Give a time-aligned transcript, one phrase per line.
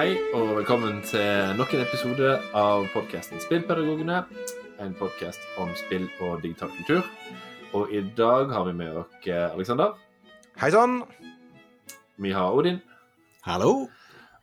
[0.00, 4.22] Hei og velkommen til nok en episode av podkasten Spillpedagogene.
[4.80, 7.02] En podkast om spill og digital kultur.
[7.76, 9.98] Og i dag har vi med oss Aleksander.
[10.56, 11.02] Hei sann.
[12.16, 12.80] Vi har Odin.
[13.44, 13.90] Hallo.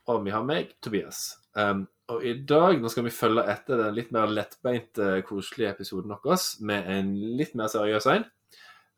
[0.05, 1.39] Og vi har meg, Tobias.
[1.57, 6.13] Um, og i dag nå skal vi følge etter den litt mer lettbeinte, koselige episoden
[6.13, 8.29] vår med en litt mer seriøs en.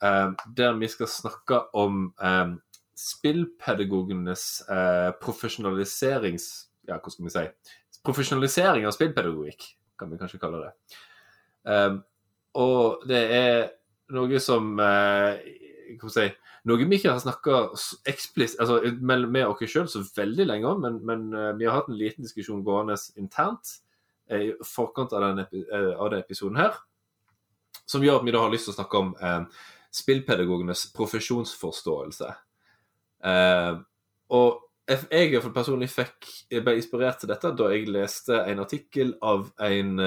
[0.03, 2.59] Um, der vi skal snakke om um,
[2.99, 6.49] spillpedagogenes eh, profesjonaliserings...
[6.89, 7.45] Ja, hva skal vi si?
[8.05, 9.65] Profesjonalisering av spillpedagogikk,
[9.99, 10.99] kan vi kanskje kalle det.
[11.69, 11.99] Um,
[12.59, 13.57] og det er
[14.15, 15.41] noe som eh,
[15.99, 16.29] Hva skal vi si
[16.69, 17.57] Noe vi ikke har snakka
[18.09, 21.77] eksplisitt altså, med, med oss sjøl så veldig lenge om, men, men uh, vi har
[21.77, 23.75] hatt en liten diskusjon gående internt
[24.31, 26.75] uh, i forkant av denne av denne episoden her,
[27.87, 29.15] som gjør at vi da har lyst til å snakke om
[29.95, 32.33] spillpedagogenes profesjonsforståelse.
[33.19, 36.27] Og jeg i personlig fikk,
[36.65, 39.99] ble inspirert til dette da jeg leste en artikkel av en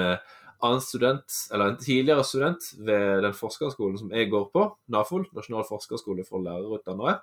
[0.63, 5.65] annen student, eller en tidligere student ved den forskerskolen som jeg går på, NAFOL, Nasjonal
[5.67, 7.19] forskerskole for lærerutdannere,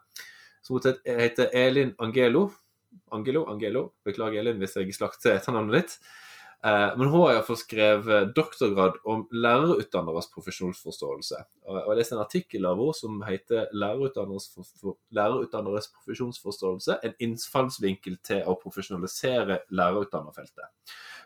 [0.65, 2.51] som heter Elin Angelo.
[3.15, 3.87] Angelo, Angelo.
[4.05, 5.97] Beklager, Elin, hvis jeg slakter etternavnet ditt.
[6.63, 11.39] Men hun har iallfall skrevet doktorgrad om lærerutdanneres profesjonsforståelse.
[11.65, 14.51] Og Jeg leste en artikkel av henne som heter 'Lærerutdanneres,
[15.09, 20.69] lærerutdanneres profesjonsforståelse en innfallsvinkel til å profesjonalisere lærerutdannerfeltet'.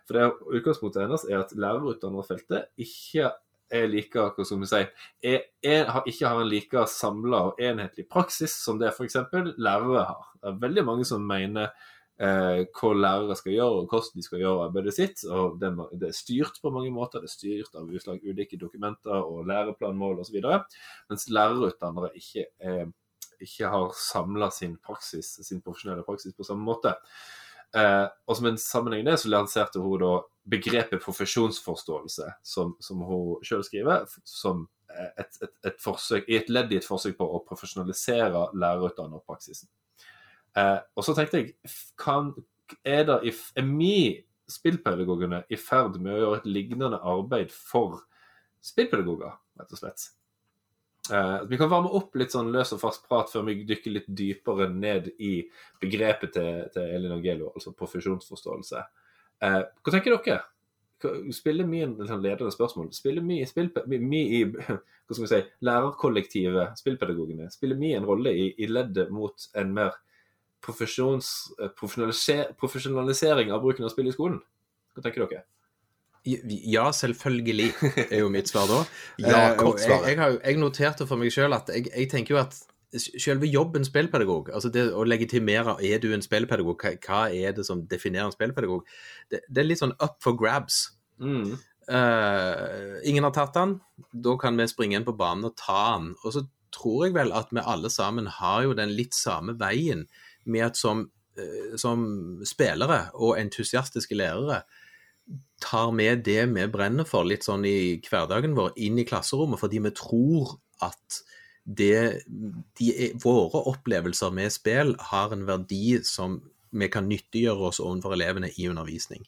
[0.07, 3.33] For det Utgangspunktet hennes er at lærerutdannerfeltet ikke
[3.75, 4.83] er like hva skal vi si,
[5.25, 9.17] er, er, ikke har en like samla og enhetlig praksis som det f.eks.
[9.57, 10.31] lærere har.
[10.39, 11.73] Det er veldig mange som mener
[12.21, 15.25] eh, hva lærere skal gjøre, og hvordan de skal gjøre arbeidet sitt.
[15.29, 15.71] og Det,
[16.01, 17.23] det er styrt på mange måter.
[17.23, 20.41] Det er styrt av utslag ulike dokumenter og læreplanmål osv.
[21.11, 22.85] Mens lærerutdannere ikke, eh,
[23.41, 26.95] ikke har samla sin praksis, sin profesjonelle praksis på samme måte.
[27.75, 30.15] Eh, og som en sammenheng det, så lanserte hun da
[30.51, 36.73] begrepet profesjonsforståelse, som, som hun sjøl skriver, som et, et, et, forsøk, i et ledd
[36.73, 39.71] i et forsøk på å profesjonalisere lærerutdannerpraksisen.
[40.59, 41.55] Eh, og så tenkte jeg,
[42.01, 42.33] kan,
[42.87, 43.97] er, det, er vi
[44.51, 48.03] spillpedagogene i ferd med å gjøre et lignende arbeid for
[48.65, 50.07] spillpedagoger, rett og slett?
[51.13, 54.09] Eh, vi kan varme opp litt sånn løs og fast prat før vi dykker litt
[54.09, 55.37] dypere ned i
[55.83, 58.85] begrepet til, til Elin Angelo, altså profesjonsforståelse.
[59.45, 60.41] Eh, hva tenker dere?
[61.37, 62.89] Spiller vi en sånn ledende spørsmål?
[62.97, 68.33] Spiller vi, spill, vi i hva skal vi si, lærerkollektivet, spillpedagogene, spiller vi en rolle
[68.33, 69.99] i, i leddet mot en mer
[70.65, 74.39] profesjonalisering av bruken av spill i skolen?
[74.95, 75.43] Hva tenker dere?
[76.25, 77.73] Ja, selvfølgelig,
[78.11, 78.79] er jo mitt svar da.
[79.29, 80.07] ja, kort svar.
[80.09, 82.57] Jeg, jeg, jeg, noterte for meg sjøl at jeg, jeg, tenker jo at
[82.95, 87.65] selve jobben spillpedagog, altså det å legitimere er du en spillpedagog, hva, hva er det
[87.67, 88.87] som definerer en spillpedagog,
[89.33, 90.77] det, det, er litt sånn up for grabs.
[91.21, 91.59] Mm.
[91.91, 93.77] Uh, ingen har tatt den,
[94.15, 96.15] da kan vi springe inn på banen og ta den.
[96.23, 100.07] Og så tror jeg vel at vi alle sammen har jo den litt samme veien
[100.45, 101.07] med at som,
[101.41, 102.07] uh, som
[102.47, 104.63] spillere og entusiastiske lærere,
[105.65, 109.81] tar med det vi brenner for, litt sånn i hverdagen vår, inn i klasserommet, fordi
[109.87, 111.23] vi tror at
[111.65, 112.25] det,
[112.77, 112.91] de,
[113.23, 116.43] våre opplevelser med spill har en verdi som
[116.75, 119.25] vi kan nyttiggjøre oss overfor elevene i undervisning.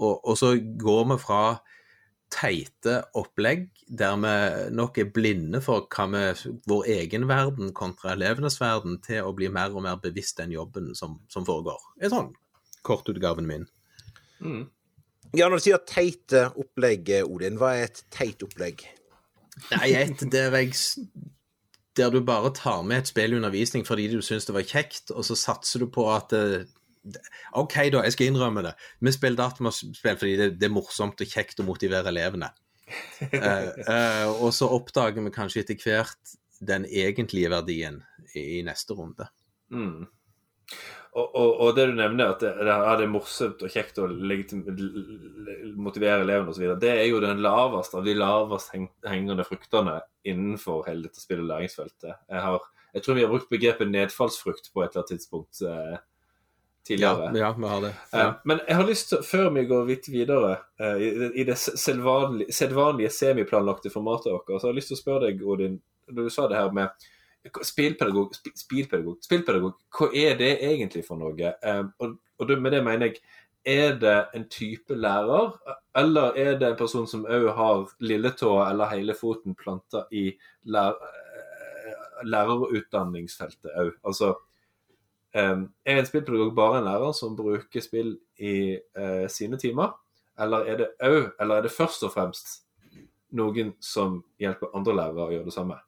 [0.00, 1.42] Og, og, så går vi fra
[2.30, 4.34] teite opplegg der vi
[4.76, 9.50] nok er blinde for hva vi, vår egen verden kontra elevenes verden, til å bli
[9.52, 11.80] mer og mer bevisst den jobben som, som foregår.
[11.98, 12.30] Det er sånn
[12.86, 13.66] kortutgaven min.
[14.40, 14.62] Mm.
[15.36, 18.86] Ja, når du sier teite opplegg, Odin, hva er et teit opplegg?
[19.74, 20.72] Nei, et der jeg
[21.98, 25.10] Der du bare tar med et spill i undervisning fordi du syns det var kjekt,
[25.10, 26.68] og så satser du på at det,
[27.56, 28.74] OK, da, jeg skal innrømme det.
[29.00, 32.52] Vi spiller dataspill fordi det, det, er morsomt og kjekt å motivere elevene.
[33.30, 38.02] uh, uh, og så oppdager vi kanskje etter hvert den egentlige verdien
[38.34, 39.30] i, i neste runde.
[39.72, 40.08] Mm.
[41.10, 44.06] Og, og, og, det du nevner, at det, det, er morsomt og kjekt å
[45.80, 48.70] motivere elevene osv., det er jo den laveste av de lavest
[49.08, 52.12] hengende fruktene innenfor hele dette spill- og læringsfeltet.
[52.14, 55.98] Jeg, har, jeg, tror vi har brukt begrepet nedfallsfrukt på et eller annet tidspunkt eh,
[56.86, 57.30] tidligere.
[57.34, 57.92] Ja, ja, vi har det.
[58.12, 58.20] Ja.
[58.20, 63.12] Eh, men jeg har lyst til, før vi går litt videre eh, i, det sedvanlige,
[63.14, 65.80] semiplanlagte formatet vårt, så har jeg lyst til å spørre deg, Odin,
[66.10, 67.10] når du sa det her med
[67.64, 71.52] Spillpedagog, spillpedagog, spillpedagog, hva er det egentlig for noe?
[71.64, 73.22] Um, og, og, med det mener jeg,
[73.64, 75.54] er det en type lærer,
[75.96, 80.30] eller er det en person som òg har lilletåa eller hele foten planta i
[80.72, 83.92] lær, eh, lærerutdanningsfeltet òg?
[84.04, 84.34] Altså,
[85.34, 89.92] Er en spillpedagog bare en lærer som bruker spill i uh, sine timer,
[90.40, 92.60] eller er det òg, eller er det først og fremst
[93.36, 95.78] noen som hjelper andre lærere å gjøre det samme?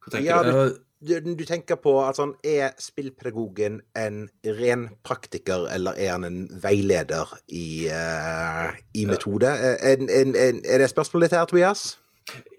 [0.00, 0.78] Hva tenker Ja, du?
[1.00, 6.42] Du, du tenker på at sånn, Er spillpedagogen en ren praktiker, eller er han en
[6.60, 9.48] veileder i, uh, i metode?
[9.48, 9.78] Ja.
[9.94, 11.94] En, en, en, er det spørsmålet ditt her, Tobias?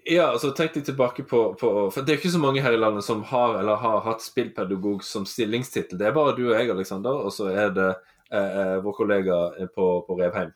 [0.04, 2.80] Ja, altså tenk litt tilbake på, på For det er ikke så mange her i
[2.80, 5.98] landet som har eller har hatt spillpedagog som stillingstittel.
[6.00, 7.88] Det er bare du og jeg, Aleksander, og så er det
[8.32, 9.38] eh, eh, vår kollega
[9.76, 10.50] på, på Revheim.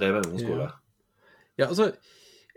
[0.00, 0.66] Revheim ungdomsskole.
[1.60, 1.92] Ja, altså,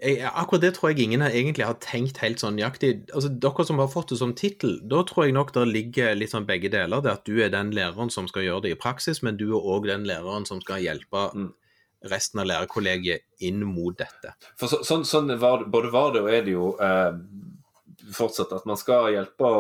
[0.02, 2.96] jeg, akkurat det tror jeg ingen har egentlig har tenkt helt sånn nøyaktig.
[3.14, 6.34] Altså, dere som har fått det som tittel, da tror jeg nok det ligger litt
[6.34, 7.04] sånn begge deler.
[7.06, 9.62] Det at du er den læreren som skal gjøre det i praksis, men du er
[9.76, 11.52] òg den læreren som skal hjelpe Mm.
[12.12, 14.34] Resten av lærerkollegiet inn mot dette.
[14.60, 17.16] For så, sånn, sånn var både var det og er det jo eh,
[18.14, 19.54] fortsatt at man skal hjelpe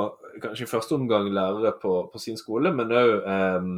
[0.43, 3.71] kanskje i første omgang lærere på, på sin skole, men òg eh,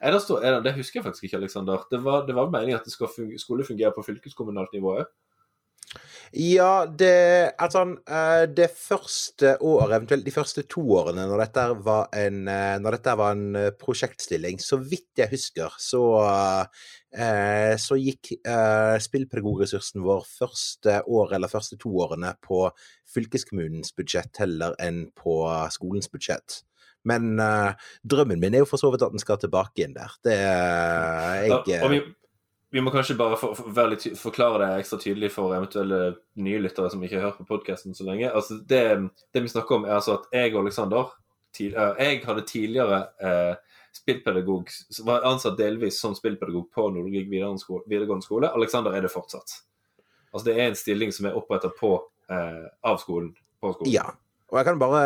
[0.00, 1.84] er det, det, husker jeg faktisk ikke, Aleksander.
[1.90, 3.08] Det var, var meningen at det skal
[3.40, 5.08] skulle fungere på fylkeskommunalt nivå òg.
[6.30, 12.06] Ja, det Altså, eh, det første året, eventuelt de første to årene, når dette var
[12.14, 16.66] en, eh, dette var en eh, prosjektstilling, så vidt jeg husker, så
[17.10, 18.28] så gikk
[19.02, 22.60] spillpedagogressursen vår første år eller første to årene på
[23.10, 25.42] fylkeskommunens budsjett heller enn på
[25.74, 26.60] skolens budsjett.
[27.02, 27.34] Men
[28.06, 30.14] drømmen min er jo for så vidt at den skal tilbake inn der.
[30.22, 31.98] Det er jeg, Ja,
[32.70, 36.00] vi, må kanskje bare for, for, litt, forklare det ekstra tydelig for eventuelle
[36.40, 38.30] nye lyttere som ikke har hørt på podkasten så lenge.
[38.30, 38.84] Altså det,
[39.34, 41.10] det vi snakker om, er altså at jeg og Aleksander
[41.58, 44.70] eh, Jeg hadde tidligere eh, spillpedagog
[45.06, 48.52] Var ansatt delvis som spillpedagog på Nordvik videregående skole.
[48.54, 49.60] Aleksander er det fortsatt.
[50.30, 53.32] Altså Det er en stilling som er oppretta eh, av skolen.
[53.60, 53.92] På skolen.
[53.92, 54.10] Ja.
[54.50, 55.02] Og jeg kan bare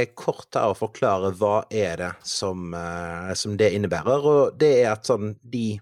[0.00, 4.24] eh, kort og forklare hva er det som, eh, som det innebærer.
[4.24, 5.74] Og det er at sånn de,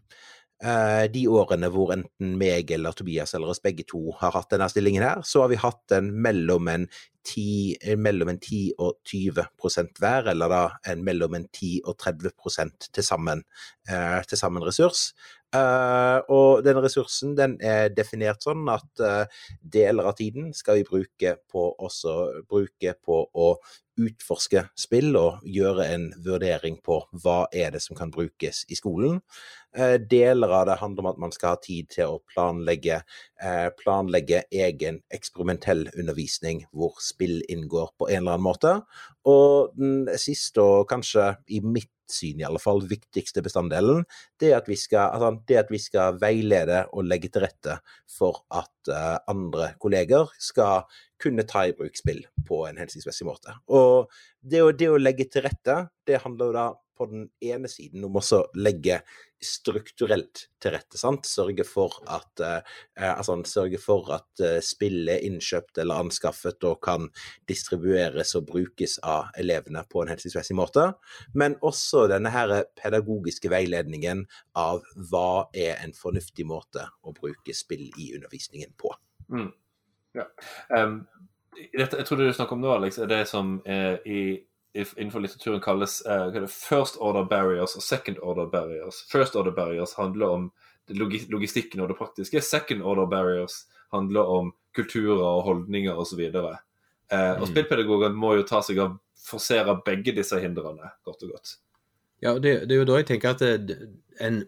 [0.58, 5.04] de årene hvor enten meg eller Tobias eller oss begge to har hatt denne stillingen
[5.06, 6.88] her, så har vi hatt den mellom en
[7.28, 10.62] 10, eh, mellom en 10 og 20 prosent hver, eller da
[10.92, 13.44] en mellom en 10 og 30 prosent til sammen,
[13.88, 15.12] eh, til sammen ressurs.
[15.56, 20.84] Eh, og den ressursen den er definert sånn at uh, deler av tiden skal vi
[20.84, 23.54] bruke på, også, bruke på å
[23.98, 29.22] utforske spill og gjøre en vurdering på hva er det som kan brukes i skolen.
[29.72, 33.00] Uh, deler av det handler om at man skal ha tid til å planlegge,
[33.80, 38.80] planlegge egen eksperimentell undervisning hvor spill inngår på en eller annen måte.
[39.24, 44.04] Og den siste, og kanskje i mitt syn i alle fall, viktigste bestanddelen,
[44.40, 47.78] det er at vi skal, altså, at vi skal veilede og legge til rette
[48.18, 50.88] for at uh, andre kolleger skal
[51.20, 53.54] kunne ta i bruk spill på en hensiktsmessig måte.
[53.68, 58.04] Og det det å legge til rette, det handler jo da på den ene siden
[58.06, 59.00] om også legge
[59.42, 61.28] strukturelt til rette, sant?
[61.30, 66.66] Sørge for at, eh, eh, altså, sørge for at eh, spill er innkjøpt eller anskaffet
[66.66, 67.06] og kan
[67.48, 70.88] distribueres og brukes av elevene på en hensiktsmessig måte.
[71.38, 74.26] Men også denne her pedagogiske veiledningen
[74.58, 78.92] av hva er en fornuftig måte å bruke spill i undervisningen på.
[79.30, 79.52] Mm.
[80.18, 80.26] Ja.
[80.74, 81.02] Um,
[81.72, 84.47] jeg tror det du snakker om nå, Alex, er det som eh, i, i,
[84.96, 89.02] innenfor litteraturen kalles uh, first order barriers og second order barriers.
[89.12, 90.50] First order barriers handler om
[90.88, 92.40] logistikken og det praktiske.
[92.40, 96.20] Second order barriers handler om kulturer og holdninger osv.
[96.34, 96.58] Og, og
[97.10, 97.46] Mm.
[97.46, 101.54] spillpedagogen må jo ta seg av forsere begge disse hindrene, godt og godt.
[102.22, 103.42] Ja, og det, det er jo da jeg tenker at
[104.26, 104.42] en,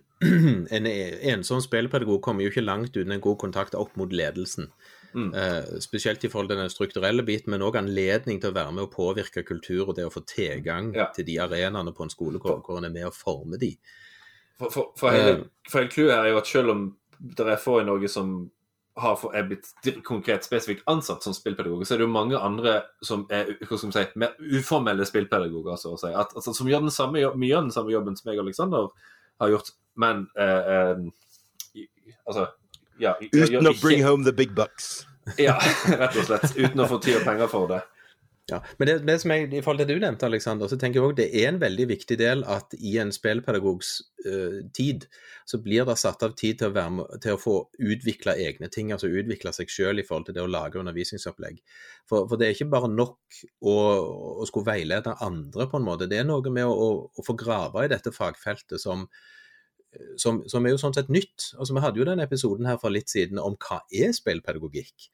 [0.70, 4.70] en ensom spillpedagog kommer jo ikke langt uten en god kontakt opp mot ledelsen.
[5.14, 5.34] Mm.
[5.34, 8.86] Eh, spesielt i forhold til den strukturelle biten, men òg anledning til å være med
[8.86, 11.08] og påvirke kultur og det å få tilgang Ja.
[11.14, 13.76] til de arenaene på en skole hvor, hvor en er med og former de.
[14.58, 17.80] For, for, for hele, for hele clouet er jo at selv om det er få
[17.80, 18.50] i Norge som
[19.00, 23.26] har er blitt konkret spesifikt ansatt som spillpedagoger, så er det jo mange andre som
[23.32, 26.94] er hva man si, mer uformelle spillpedagoger, så å si, at, altså, som gjør den
[26.94, 28.88] samme, mye av den samme jobben som jeg og Alexander
[29.40, 31.86] har gjort, men eh, eh,
[32.26, 32.48] altså
[33.00, 35.06] ja, Uten å ikke- bring home the big bucks.
[35.38, 35.54] Ja,
[35.86, 36.56] rett og slett.
[36.56, 37.82] Uten å få tid og penger for det.
[38.50, 40.98] Ja, men det, det som jeg, I forhold til det du nevnte, Alexander, så tenker
[40.98, 43.90] jeg også det er en veldig viktig del at i en spillpedagogs
[44.26, 45.06] uh, tid,
[45.46, 48.70] så blir det satt av tid til å, være med, til å få utvikle egne
[48.72, 51.60] ting, altså utvikle seg selv i forhold til det å lage undervisningsopplegg.
[52.10, 53.76] For, for det er ikke bare nok å,
[54.42, 57.38] å skulle veilede andre på en måte, det er noe med å, å, å få
[57.38, 59.06] grave i dette fagfeltet som,
[60.16, 61.50] som, som er jo sånn sett nytt.
[61.58, 65.08] Altså Vi hadde jo den episoden her for litt siden om hva er spillpedagogikk?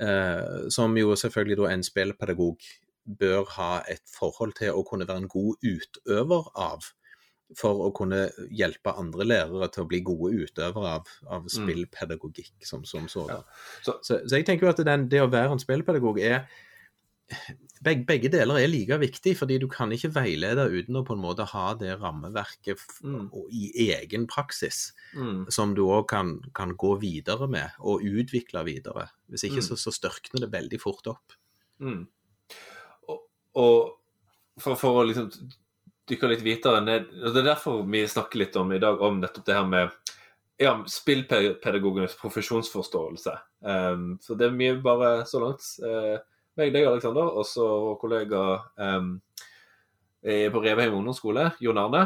[0.00, 2.58] Eh, som jo selvfølgelig da en spillpedagog
[3.06, 6.88] bør ha et forhold til å kunne være en god utøver av.
[7.54, 12.82] For å kunne hjelpe andre lærere til å bli gode utøvere av, av spillpedagogikk som,
[12.84, 13.44] som sådan.
[13.86, 16.48] Så- Så, så jeg tenker jo at den, det å være en spillpedagog er
[17.82, 21.22] begge, begge deler er like viktig, fordi du kan ikke veilede uten å på en
[21.22, 23.30] måte ha det rammeverket Mm.
[23.50, 25.50] i egen praksis, Mm.
[25.50, 29.08] som du òg kan, kan gå videre med og utvikle videre.
[29.30, 29.68] Hvis ikke Mm.
[29.68, 31.32] så, så størkner det veldig fort opp.
[31.80, 32.06] Mm.
[33.08, 33.20] Og,
[33.54, 33.98] og
[34.58, 35.30] for, for å liksom
[36.08, 39.20] dykke litt videre ned og Det er derfor vi snakker litt om i dag om
[39.20, 39.90] nettopp det her med
[40.58, 43.34] ja, spillpedagogenes profesjonsforståelse.
[43.60, 45.66] Um, så det er mye bare så langt.
[45.82, 46.16] Uh,
[46.56, 48.42] meg, deg, Aleksander, og så vår kollega
[48.80, 49.12] um,
[50.24, 52.02] eh, på Revheim ungdomsskole, Jon Arne,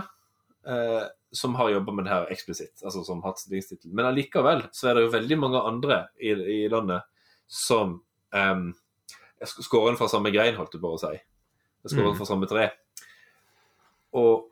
[0.67, 3.93] uh, som har jobba med det her eksplisitt, altså som hatt stillingstittel.
[3.95, 7.07] Men allikevel så er det jo veldig mange andre i, i landet
[7.47, 8.01] som
[8.35, 8.69] um,
[9.47, 11.15] skårer fra samme grein, holdt jeg på å si.
[11.87, 12.19] Skårer Mm.
[12.19, 12.67] fra samme tre.
[14.19, 14.49] Og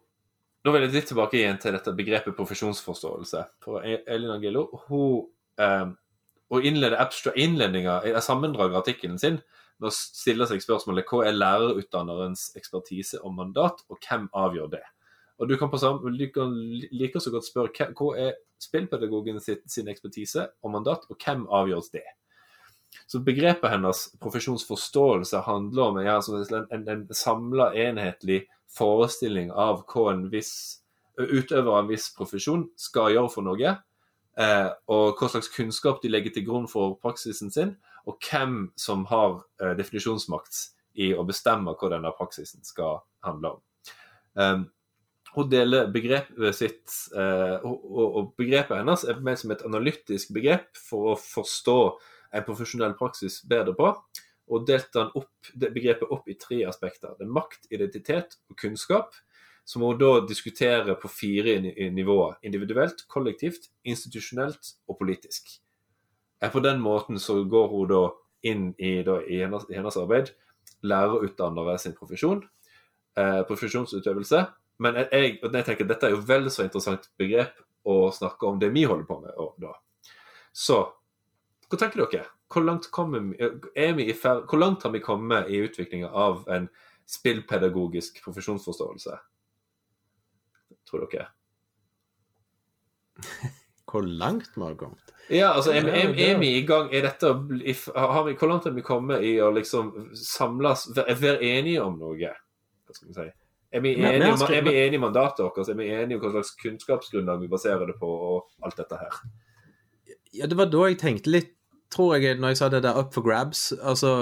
[0.64, 3.43] da vil jeg litt tilbake igjen til dette begrepet profesjonsforståelse.
[3.64, 5.26] For E- Elin Angelo hun
[5.59, 5.90] eh,
[6.49, 9.40] og innleder abstra innledninga i sammendraget av artikkelen sin
[9.81, 14.85] med stiller seg spørsmålet hva er lærerutdannerens ekspertise og mandat, og hvem avgjør det?
[15.39, 16.51] Og Du kan samme, du kan
[16.91, 22.07] like så godt spørre hva- er spillpedagogen sin ekspertise og mandat, og hvem avgjør det?
[23.07, 30.13] Så Begrepet hennes profesjonsforståelse handler om ja, en, en, en samla, enhetlig forestilling av hva
[30.13, 30.81] en viss
[31.19, 33.75] utøver av en viss profesjon skal gjøre for noe,
[34.39, 37.77] eh, og hva slags kunnskap de legger til grunn for praksisen sin,
[38.09, 40.65] og hvem som har eh, definisjonsmakt
[40.99, 43.62] i å bestemme hva denne praksisen skal handle om.
[44.38, 44.65] Um,
[45.35, 50.79] hun deler begrepet sitt uh, og, og, begrepet hennes er mer som et analytisk begrep
[50.79, 51.79] for å forstå
[52.38, 53.93] en profesjonell praksis bedre på,
[54.49, 57.12] og delte opp, begrepet opp i tre aspekter.
[57.19, 59.12] Det er makt, identitet og kunnskap,
[59.69, 61.59] som hun da diskuterer på fire
[61.93, 62.38] nivåer.
[62.49, 65.59] Individuelt, kollektivt, institusjonelt og politisk.
[66.40, 68.02] Eh, På den måten så går hun da
[68.42, 70.30] inn i, da, i, hennes, i hennes arbeid
[70.87, 72.45] lærerutdannere sin profesjon,
[73.18, 74.45] eh, profesjonsutøvelse.
[74.78, 77.57] Men jeg, jeg, tenker dette er jo vel så interessant begrep
[77.88, 79.73] å snakke om det vi holder på med og da.
[80.54, 80.85] Så
[81.68, 82.28] hva tenker dere?
[82.49, 86.68] Hvor langt, vi- er fer hvor langt har vi kommet i utviklinga av en
[87.04, 89.18] spillpedagogisk profesjonsforståelse?
[90.88, 91.28] Tror dere?
[93.88, 95.12] Hvor langt vi har kommet?
[95.33, 96.88] Ja, altså, er, vi- er, er vi i gang?
[96.92, 97.30] Er dette,
[97.97, 101.99] har vi, hvor langt har vi kommet i å liksom samles, være, være enige om
[102.00, 102.16] noe?
[102.18, 103.26] Hva skal vi si?
[103.68, 105.59] Er vi enige, om, er vi enige i mandatet vårt?
[105.68, 109.18] Er vi enige om hva slags kunnskapsgrunnlag vi baserer det på, og alt dette her?
[110.33, 111.50] Ja, det var da jeg tenkte litt,
[111.92, 113.66] tror jeg, når jeg sa det der up for grabs.
[113.80, 114.14] Altså,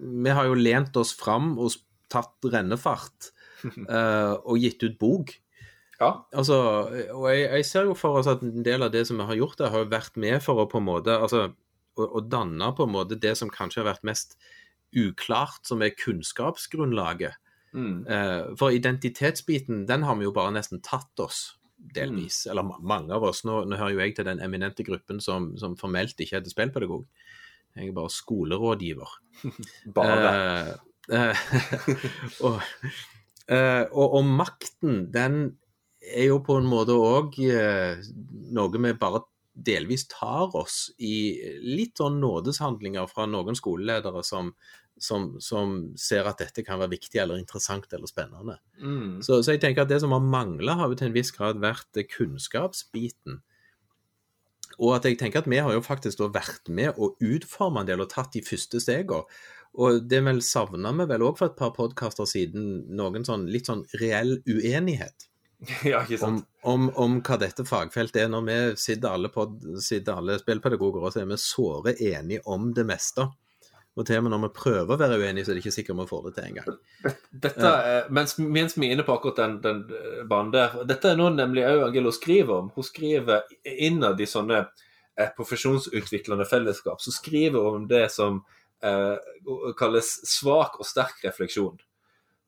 [0.00, 1.76] vi har jo lent oss fram og
[2.12, 3.30] tatt rennefart
[3.64, 5.32] uh, og gitt ut bok.
[6.00, 6.10] Ja.
[6.34, 6.56] Altså,
[7.14, 9.38] og jeg, jeg ser jo for oss at en del av det som vi har
[9.38, 11.46] gjort der, har jo vært med for å på en måte altså,
[11.94, 14.38] å, å danne på en måte det som kanskje har vært mest
[14.94, 17.38] uklart, som er kunnskapsgrunnlaget.
[17.74, 18.06] Mm.
[18.06, 21.56] Eh, For identitetsbiten, den har vi jo bare nesten tatt oss,
[21.94, 22.44] delvis.
[22.50, 23.42] Eller mange av oss.
[23.46, 27.06] Nå, nå hører jo jeg til den eminente gruppen som, som formelt ikke heter spillpedagog.
[27.74, 29.16] Jeg er bare skolerådgiver.
[29.96, 30.30] Bare.
[31.10, 31.44] Eh, eh,
[32.46, 32.62] og,
[33.50, 35.56] og, og makten, den
[36.12, 38.02] er jo på en måte òg eh,
[38.54, 44.50] noe vi bare delvis tar oss i litt sånn nådeshandlinger fra noen skoleledere som,
[44.98, 48.58] som, som ser at dette kan være viktig eller interessant eller spennende.
[48.82, 49.22] Mm.
[49.22, 51.62] Så, så jeg tenker at det som har mangla, har jo til en viss grad
[51.62, 53.42] vært eh, kunnskapsbiten.
[54.74, 58.02] Og at jeg tenker at vi har jo faktisk vært med og utforma en del
[58.02, 59.22] og tatt de første stegene.
[59.74, 63.70] Og det vel savna vi vel òg for et par podkaster siden, noen sånn litt
[63.70, 65.26] sånn reell uenighet
[65.92, 66.48] Ja, ikke om, sant?
[66.62, 68.28] om, om hva dette fagfeltet er.
[68.32, 72.70] Når vi sitter alle, pod, sitter alle spillpedagoger og så er vi såre enige om
[72.76, 73.26] det meste.
[73.94, 75.98] Og til og med når vi prøver å være uenige, så er det ikke sikkert
[76.00, 76.78] vi får det til engang.
[77.30, 81.12] Dette, er- mens, mens vi er inne på akkurat den, den eh, banen der Dette
[81.12, 82.72] er noe nemlig òg Angelo skriver om.
[82.74, 88.40] Hun skriver innad i sånne eh, profesjonsutviklende fellesskap, så skriver hun om det som
[88.82, 89.14] eh,
[89.78, 91.78] kalles svak og sterk refleksjon.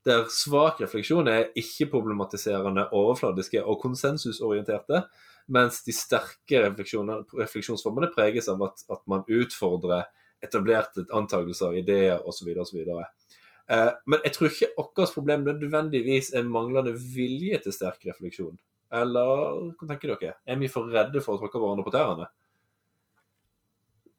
[0.07, 5.03] Der svak refleksjon er ikke-problematiserende, overfladiske og konsensusorienterte,
[5.51, 10.07] mens de sterke refleksjonsformene preges av at, at man utfordrer
[10.45, 12.53] etablerte antakelser, ideer osv.
[12.63, 12.85] osv.
[12.87, 18.59] Eh, men jeg tror ikke vårt problem nødvendigvis er manglende vilje til sterk refleksjon.
[18.95, 20.37] Eller hva tenker dere?
[20.47, 22.29] Er vi for redde for å tråkke hverandre på tærne?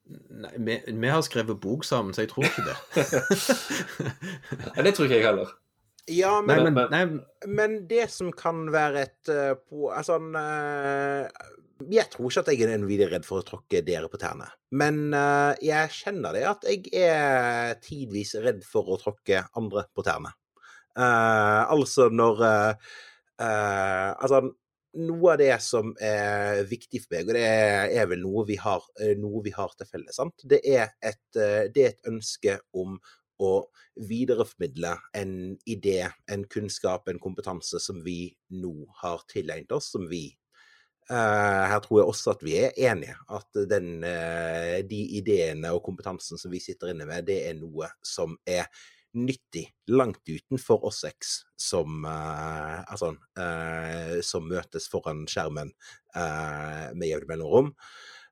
[0.07, 2.75] Nei, vi, vi har skrevet bok sammen, så jeg tror ikke det.
[4.75, 5.55] Nei, det tror ikke jeg heller.
[6.07, 11.25] Ja, Nei, men, men, nei, men det som kan være et uh, på, Altså uh,
[11.91, 14.47] Jeg tror ikke at jeg er videre redd for å tråkke dere på tærne.
[14.71, 20.05] Men uh, jeg kjenner det at jeg er tidvis redd for å tråkke andre på
[20.07, 20.31] tærne.
[20.97, 22.39] altså når
[23.37, 24.39] Altså
[24.97, 28.81] noe av det som er viktig for meg, og det er vel noe vi har,
[29.19, 30.41] noe vi har til felles, sant?
[30.41, 32.97] Det, er et, det er et ønske om
[33.39, 33.67] å
[34.07, 35.31] videreformidle en
[35.69, 36.01] idé,
[36.31, 40.25] en kunnskap, en kompetanse som vi nå har tilegnet oss, som vi
[41.11, 43.15] uh, Her tror jeg også at vi er enige.
[43.29, 47.91] At den, uh, de ideene og kompetansen som vi sitter inne med, det er noe
[48.05, 48.67] som er
[49.17, 53.15] nyttig langt utenfor oss seks som, uh, altså,
[54.21, 55.71] som møtes foran skjermen
[56.13, 57.71] med jevne mellomrom.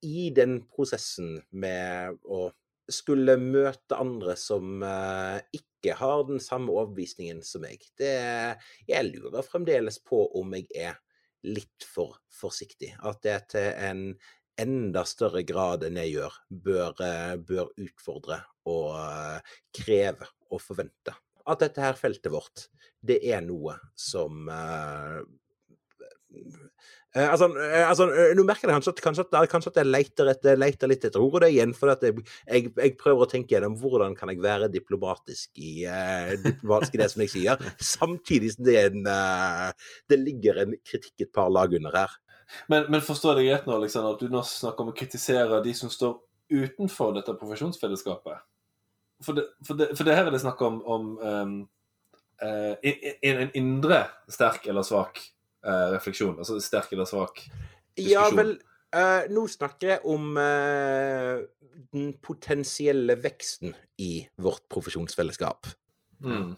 [0.06, 2.50] I den prosessen med å
[2.92, 7.84] skulle møte andre som uh, ikke har den samme overbevisningen som meg.
[7.98, 8.14] Det,
[8.90, 10.98] jeg lurer fremdeles på om jeg er
[11.46, 12.94] litt for forsiktig.
[13.06, 14.04] At det til en
[14.62, 21.16] enda større grad enn jeg gjør, bør, uh, bør utfordre og uh, kreve og forvente.
[21.46, 22.68] At dette her feltet vårt,
[23.06, 24.48] det er noe som
[27.16, 29.88] Eh, altså, eh, altså, eh, nå merker jeg kanskje at, kanskje at, kanskje at jeg
[29.88, 31.38] leter, etter, leter, litt etter ord.
[31.38, 34.42] Og det igjen for at jeg, jeg, jeg, prøver å tenke gjennom hvordan kan jeg
[34.44, 39.94] være diplomatisk i, uh, diplomatisk i det som jeg sier, samtidig som det, en, uh,
[40.12, 42.18] det ligger en kritikk et par lag under her.
[42.72, 45.76] Men, men forstår jeg rett nå, Alexander, at du nå snakker om å kritisere de
[45.78, 46.18] som står
[46.52, 48.44] utenfor dette profesjonsfellesskapet?
[49.24, 51.56] For det, for det, for det her er det snakk om, om um,
[52.44, 54.04] uh, en, en indre
[54.36, 55.24] sterk eller svak
[55.66, 56.38] uh, refleksjon?
[56.40, 58.12] Altså sterk eller svak diskusjon?
[58.12, 58.56] Ja vel,
[58.96, 61.42] uh, nå snakker jeg om uh,
[61.96, 65.72] den potensielle veksten i vårt profesjonsfellesskap.
[66.24, 66.54] Mm.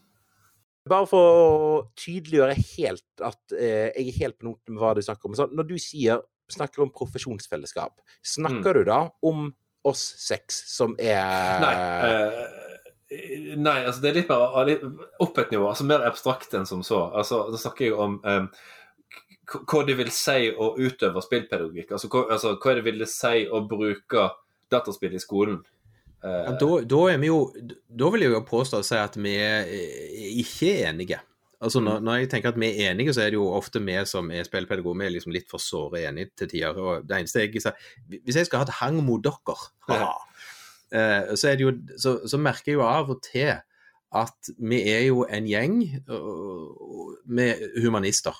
[0.88, 5.28] Bare for å tydeliggjøre helt at jeg er helt på noten med hva du snakker
[5.28, 5.36] om.
[5.36, 6.22] Så når du sier,
[6.54, 8.78] snakker om profesjonsfellesskap, snakker mm.
[8.78, 9.50] du da om
[9.88, 11.74] oss seks som er Nei.
[13.08, 14.82] Nei, altså det er litt mer
[15.24, 17.06] opp et nivå, altså mer abstrakt enn som så.
[17.16, 18.50] Altså, Da snakker jeg om um,
[19.48, 21.94] hva det vil si å utøve spillpedagogikk.
[21.96, 24.30] Altså hva, altså, hva det vil si å bruke
[24.72, 25.62] dataspill i skolen.
[26.24, 27.40] Ja, da, da, er vi jo,
[27.88, 29.70] da vil jeg jo påstå å si at vi er
[30.42, 31.20] ikke er enige.
[31.58, 32.06] Altså når, mm.
[32.06, 34.46] når, jeg tenker at vi er enige, så er det jo ofte vi som er
[34.46, 36.78] spillpedagoger, vi er liksom litt for såre enige til tider.
[36.78, 39.58] og det eneste jeg sier, Hvis jeg skal ha et hang mot dere,
[39.90, 40.12] ja.
[40.88, 43.58] Eh, så, jo, så, så, merker jeg jo av og til
[44.16, 45.82] at vi er jo en gjeng
[47.26, 48.38] med humanister.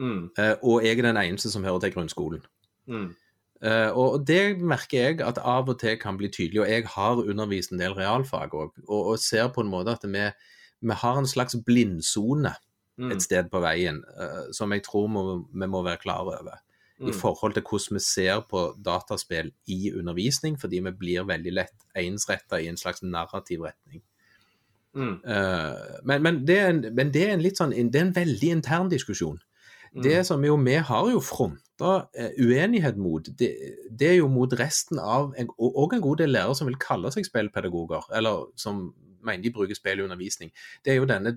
[0.00, 0.30] Mm.
[0.38, 2.40] Uh, og jeg er den eneste som hører til grunnskolen.
[2.88, 3.10] Mm.
[3.60, 7.20] Uh, og det merker jeg at av og til kan bli tydelig, og jeg har
[7.20, 10.24] undervist en del realfag òg, og, og, ser på en måte at vi,
[10.80, 12.54] vi har en slags blindsone
[12.96, 13.12] mm.
[13.12, 16.56] et sted på veien uh, som jeg tror må, vi må være klar over.
[17.00, 17.16] I mm.
[17.16, 22.60] forhold til hvordan vi ser på dataspill i undervisning, fordi vi blir veldig lett ensretta
[22.60, 24.02] i en slags narrativ retning.
[24.92, 25.16] Mm.
[26.04, 28.90] Men, men, det en, men, det er en, litt sånn, det er en veldig intern
[28.92, 29.38] diskusjon.
[29.94, 30.24] Det mm.
[30.24, 33.50] som jo vi har jo fronta eh, uenighet mot, det,
[33.90, 37.10] det, er jo mot resten av en, Og en god del lærere som vil kalle
[37.10, 38.92] seg spillpedagoger, eller som
[39.24, 40.52] mener de bruker spill i undervisning.
[40.84, 41.34] Det er jo denne,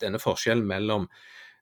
[0.00, 1.08] denne forskjellen mellom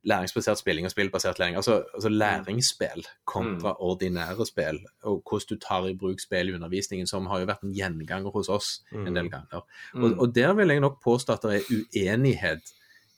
[0.09, 1.57] læringsbasert spilling og spillbasert læring.
[1.57, 2.15] Altså, altså mm.
[2.15, 3.81] læringsspill kontra mm.
[3.81, 7.65] ordinære spill, og hvordan du tar i bruk spill i undervisningen, som har jo vært
[7.67, 9.65] en gjenganger hos oss en del ganger.
[9.95, 12.75] Og, og der vil jeg nok påstå at det er uenighet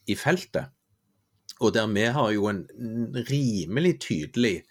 [0.07, 0.73] i feltet.
[1.61, 2.65] Og der vi har jo en
[3.29, 4.61] rimelig tydelig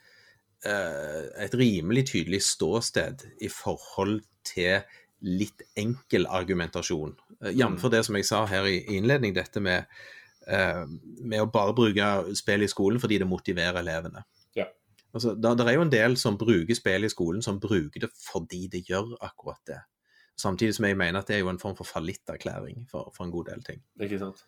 [0.66, 4.80] uh, et rimelig tydelig ståsted i forhold til
[5.20, 7.14] litt enkel argumentasjon.
[7.40, 7.86] Uh, Jf.
[7.92, 9.88] det som jeg sa her i innledning, dette med,
[10.48, 10.84] uh,
[11.20, 14.24] med å bare bruke spill i skolen fordi det motiverer elevene.
[14.58, 14.68] Ja.
[15.14, 18.66] Altså, det er jo en del som bruker spill i skolen, som bruker det fordi
[18.72, 19.80] det gjør akkurat det.
[20.40, 23.34] Samtidig som jeg mener at det er jo en form for fallitterklæring for, for en
[23.34, 23.82] god del ting.
[24.00, 24.46] Ikke sant.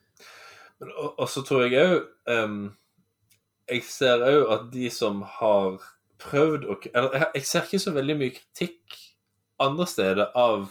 [0.83, 1.99] Og, og så tror jeg òg
[2.33, 2.61] um,
[3.71, 5.79] Jeg ser òg at de som har
[6.23, 9.01] prøvd å Eller jeg ser ikke så veldig mye kritikk
[9.63, 10.71] andre steder av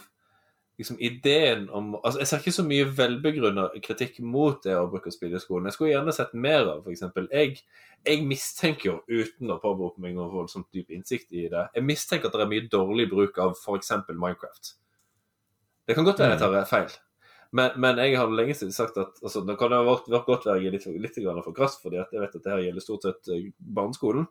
[0.78, 5.12] liksom ideen om altså Jeg ser ikke så mye velbegrunna kritikk mot det å bruke
[5.14, 5.68] spill i skolen.
[5.68, 7.04] Jeg skulle gjerne sett mer av f.eks.
[7.30, 7.62] Jeg,
[8.08, 12.36] jeg mistenker, uten å påberope meg noen voldsomt dyp innsikt i det, jeg mistenker at
[12.36, 13.94] det er mye dårlig bruk av f.eks.
[14.10, 14.74] Minecraft.
[15.86, 16.98] Det kan godt være jeg tar feil,
[17.52, 20.72] men, men, jeg har lenge siden sagt at altså, det kan ha vært, godt være
[20.72, 24.24] litt, litt for krass, fordi jeg vet at det her gjelder stort sett eh, barneskolen.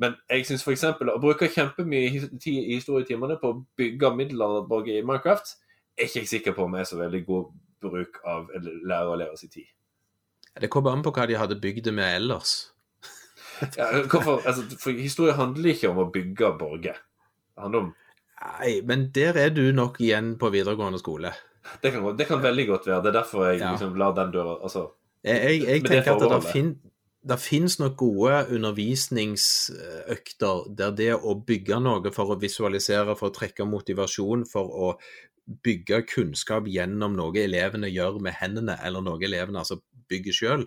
[0.00, 0.84] Men jeg syns f.eks.
[0.88, 5.54] å bruke kjempemye tid i historietimene på å bygge middelalderborg i Minecraft,
[5.96, 7.52] er ikke jeg sikker på om er så veldig god
[7.84, 9.68] bruk av lærer og elever sin tid.
[10.56, 12.56] Det kommer an på hva de hadde bygd det med ellers.
[13.78, 16.98] Ja, hvorfor, altså, for historie handler ikke om å bygge borger.
[17.56, 17.94] Det handler om
[18.36, 21.30] Nei, men der er du nok igjen på videregående skole.
[21.82, 23.02] Det kan, det kan veldig godt være.
[23.02, 23.70] Det er derfor jeg Ja.
[23.72, 24.90] liksom lar den døra altså,
[25.24, 26.78] Jeg, jeg, tenker at det, fin,
[27.28, 33.34] det finnes nok gode undervisningsøkter der det å bygge noe for å visualisere, for å
[33.34, 34.92] trekke motivasjon, for å
[35.46, 39.76] bygge kunnskap gjennom noe elevene gjør med hendene, eller noe elevene altså
[40.10, 40.66] bygger sjøl,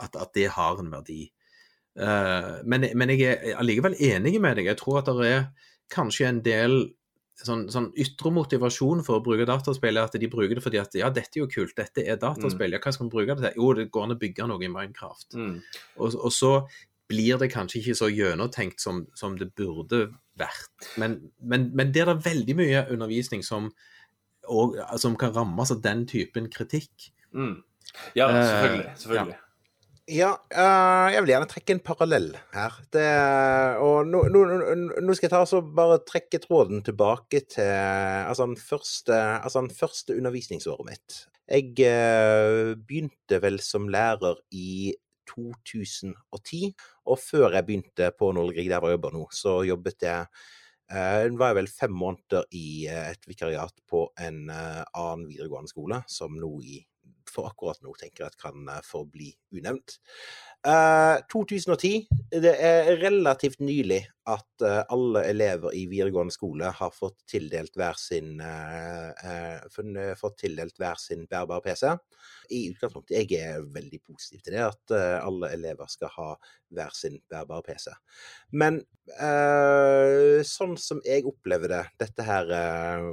[0.00, 1.32] at, at det har en verdi.
[1.98, 4.66] Eh, men, men jeg er allikevel enig med deg.
[4.70, 5.44] Jeg tror at det er
[5.92, 6.72] kanskje en del
[7.44, 10.94] sånn, sånn ytre motivasjon for å bruke dataspill, er at de bruker det fordi at
[10.98, 13.60] ja, dette er jo kult, dette er dataspill, ja, hva skal vi bruke det til?
[13.62, 15.34] Jo, det går an å bygge noe i Minecraft.
[15.38, 15.52] mm.
[15.98, 16.52] Og, og så
[17.08, 20.90] blir det kanskje ikke så gjennomtenkt som, som det burde vært.
[21.00, 23.70] Men, men, men det er det veldig mye undervisning som,
[24.48, 27.10] og, som kan rammes av den typen kritikk.
[27.32, 27.62] Mm.
[28.14, 28.90] Ja, Eh, selvfølgelig.
[29.00, 29.38] selvfølgelig.
[29.38, 29.47] Ja,
[30.08, 32.76] eh, jeg vil gjerne trekke en parallell her.
[32.94, 33.08] Det,
[33.84, 34.44] og nå, nå,
[35.04, 39.74] nå- skal jeg ta så bare trekke tråden tilbake til altså, den første, altså, den
[39.76, 41.18] første undervisningsåret mitt.
[41.48, 44.94] Jeg uh, begynte vel som lærer i
[45.28, 46.72] 2010,
[47.08, 50.24] og før jeg begynte på Nål der jeg jobber nå, så jobbet jeg
[50.88, 56.32] eh, var jeg vel fem måneder i et vikariat på en annen videregående skole, som
[56.40, 56.80] nå i
[57.30, 59.98] for akkurat nå tenker jeg at kan eh, forbli unevnt.
[60.66, 62.08] Uh, 2010.
[62.42, 67.96] Det er relativt nylig at uh, alle elever i videregående skole har fått tildelt hver
[68.00, 71.94] sin uh, eh, fått tildelt hver sin bærbar PC.
[72.54, 76.28] I utgangspunktet jeg er veldig positiv til det, at eh, alle elever skal ha
[76.74, 77.92] hver sin bærbar PC.
[78.56, 78.80] Men
[79.16, 83.08] eh, sånn som jeg opplever det, dette her eh,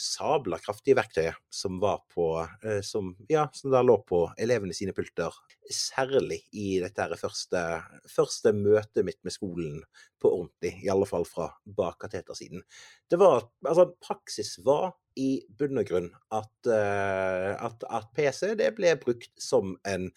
[0.00, 4.94] sabla kraftige verktøyet som var på eh, som, ja, som da lå på elevene sine
[4.96, 5.34] pulter,
[5.70, 7.62] særlig i dette første,
[8.10, 9.80] første møtet mitt med skolen
[10.22, 12.64] på ordentlig, i alle fall fra bak katetersiden.
[13.10, 18.72] Det var, altså Praksis var i bunn og grunn at, eh, at, at PC det
[18.74, 20.10] ble brukt som en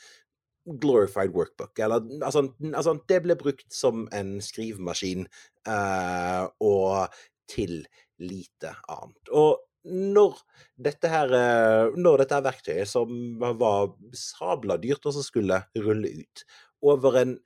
[0.68, 1.80] glorified workbook.
[1.80, 5.28] Eller altså, altså det ble brukt som en skrivemaskin
[5.70, 7.14] uh, og
[7.48, 7.80] til
[8.20, 9.32] lite annet.
[9.32, 10.40] Og når
[10.84, 13.10] dette her, eh, når dette verktøyet, som
[13.40, 16.46] var sabla dyrt, også skulle rulle ut
[16.82, 17.40] over en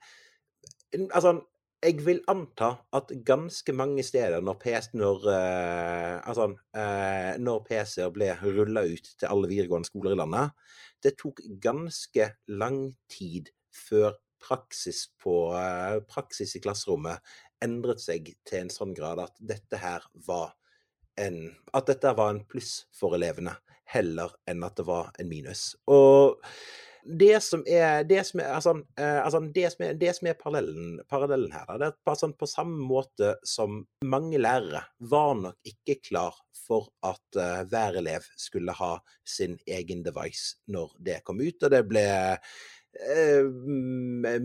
[0.94, 1.40] en- Altså,
[1.82, 8.10] jeg vil anta at ganske mange steder når PC, når, eh, altså, eh, når PC-er
[8.10, 10.52] ble rulla ut til alle videregående skoler i landet,
[11.02, 17.18] det tok ganske lang tid før praksis, på, eh, praksis i klasserommet
[17.62, 20.54] endret seg til en sånn grad at dette her var
[21.24, 23.54] en, at dette var en pluss for elevene,
[23.92, 25.72] heller enn at det var en minus.
[25.90, 26.40] Og
[27.02, 30.38] det som er, det som er, altså, eh, altså, det som er, det som er
[30.38, 35.98] parallellen, parallellen her, det er sånn på samme måte som mange lærere var nok ikke
[36.06, 38.94] klar for at uh, hver elev skulle ha
[39.26, 42.06] sin egen device når det kom ut, og det ble
[42.38, 43.50] uh,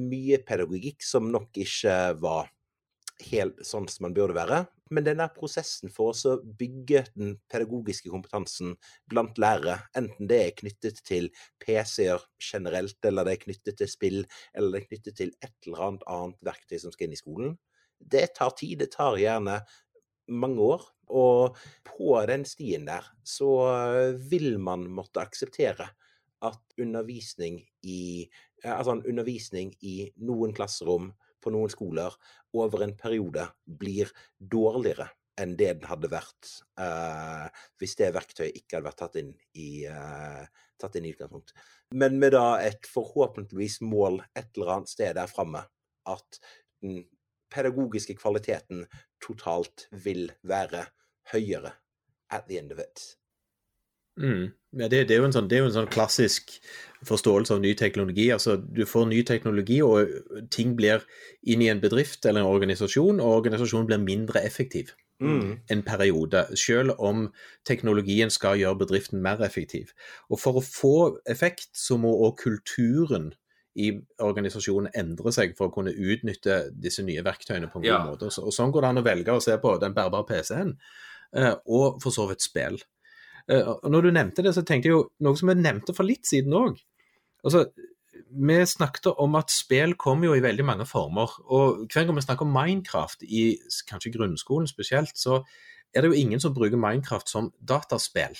[0.02, 2.50] mye pedagogikk som nok ikke var
[3.30, 4.66] helt sånn som man burde være.
[4.94, 8.76] Men denne prosessen for å bygge den pedagogiske kompetansen
[9.10, 11.30] blant lærere, enten det er knyttet til
[11.64, 14.20] PC-er generelt, eller det er knyttet til spill,
[14.54, 17.58] eller det er knyttet til et eller annet annet verktøy som skal inn i skolen,
[18.00, 18.80] det tar tid.
[18.80, 19.60] Det tar gjerne
[20.28, 20.84] mange år.
[21.08, 23.52] Og på den stien der så
[24.30, 25.88] vil man måtte akseptere
[26.46, 28.28] at undervisning i
[28.64, 31.14] eh, Altså undervisning i noen klasserom
[31.48, 32.14] på noen skoler
[32.58, 33.48] over en periode
[33.80, 35.08] blir dårligere
[35.38, 36.50] enn det den hadde vært
[36.82, 37.48] eh,
[37.80, 40.46] hvis det verktøyet ikke hadde vært tatt inn i, eh,
[40.82, 41.54] tatt inn i utgangspunkt.
[41.94, 45.62] Men med da et forhåpentligvis mål et eller annet sted der framme
[46.10, 46.40] at
[46.82, 47.06] den
[47.54, 48.84] pedagogiske kvaliteten
[49.24, 50.88] totalt vil være
[51.32, 51.78] høyere
[52.34, 53.14] at the end of it.
[54.18, 54.52] Mm.
[54.78, 56.52] Ja, det, det, er jo en sånn, det er jo en sånn klassisk
[57.08, 58.28] forståelse av ny teknologi.
[58.34, 60.10] Altså, du får ny teknologi, og
[60.54, 61.06] ting blir
[61.46, 65.58] inn i en bedrift eller en organisasjon, og organisasjonen blir mindre effektiv Mm.
[65.74, 67.34] en periode, selv om
[67.66, 69.90] teknologien skal gjøre bedriften mer effektiv.
[70.30, 73.32] Og For å få effekt, så må òg kulturen
[73.76, 77.98] i organisasjonen endre seg for å kunne utnytte disse nye verktøyene på en Ja.
[77.98, 78.26] god måte.
[78.26, 80.78] Og så- Og Sånn går det an å velge å se på den bærbare PC-en,
[81.34, 82.78] eh, og for så vidt spill.
[83.52, 86.08] Eh, og Når du nevnte det, så tenkte jeg jo noe som jeg nevnte for
[86.08, 86.82] litt siden òg.
[87.48, 87.68] Altså,
[88.28, 91.32] vi snakket om at spill kommer jo i veldig mange former.
[91.48, 93.58] Og hver gang vi snakker om Minecraft, i
[93.88, 95.42] kanskje grunnskolen spesielt, så
[95.96, 98.36] er det jo ingen som bruker Minecraft som dataspill.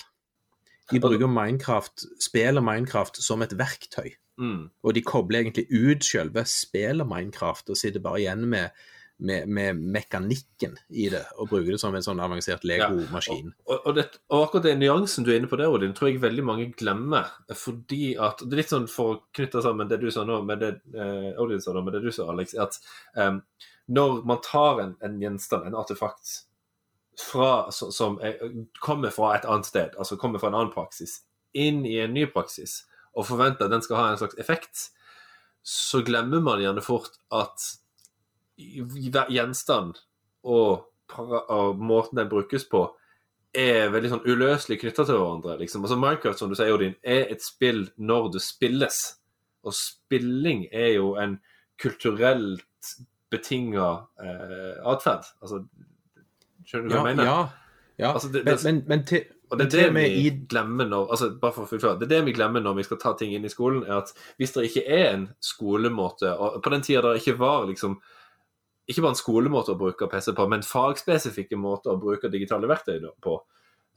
[0.92, 4.12] De bruker Minecraft, spiller Minecraft som et verktøy.
[4.38, 4.68] Mm.
[4.82, 8.70] Og de kobler egentlig ut selve spillet Minecraft og sitter bare igjen med,
[9.18, 13.50] med, med mekanikken i det, og bruker det som en sånn avansert Lego-maskin.
[13.66, 16.22] Og, og, det, og akkurat den nyansen du er inne på der, Odin, tror jeg
[16.22, 17.32] veldig mange glemmer.
[17.50, 20.62] Fordi at Det er litt sånn for å knytte sammen det du sa nå med
[20.62, 22.78] det eh, Odin sa nå, med det du sa, Alex, at
[23.18, 23.40] um,
[23.90, 26.44] når man tar en, en gjenstand, en artefakt,
[27.18, 28.38] fra, som, som er,
[28.78, 31.24] kommer fra et annet sted, altså kommer fra en annen praksis,
[31.58, 32.84] inn i en ny praksis,
[33.18, 34.84] og forventer at den skal ha en slags effekt,
[35.66, 37.64] så glemmer man gjerne fort at
[38.58, 39.98] hver gjenstand
[40.44, 40.84] og,
[41.18, 42.84] og måten den brukes på,
[43.54, 45.54] er veldig sånn uløselig knytta til hverandre.
[45.62, 45.84] Liksom.
[45.86, 48.98] Altså Minecraft, som du sier, Odin, er et spill når det spilles.
[49.66, 51.38] Og spilling er jo en
[51.80, 52.92] kulturelt
[53.32, 53.88] betinga
[54.22, 55.26] eh, atferd.
[55.42, 55.62] Altså,
[56.68, 57.24] skjønner du hva Ja, jeg mener?
[57.24, 57.40] ja,
[57.98, 58.12] ja.
[58.12, 61.30] Altså, det- men, det- men, men til, Og det er det vi glemmer når altså
[61.40, 63.44] bare for å fullføre, det er det vi glemmer når vi skal ta ting inn
[63.44, 67.22] i skolen, er at hvis det ikke er en skolemåte og På den tida det
[67.22, 67.96] ikke var liksom
[68.88, 73.02] ikke bare en skolemåte å bruke PC på, men fagspesifikke måter å bruke digitale verktøy
[73.24, 73.34] på.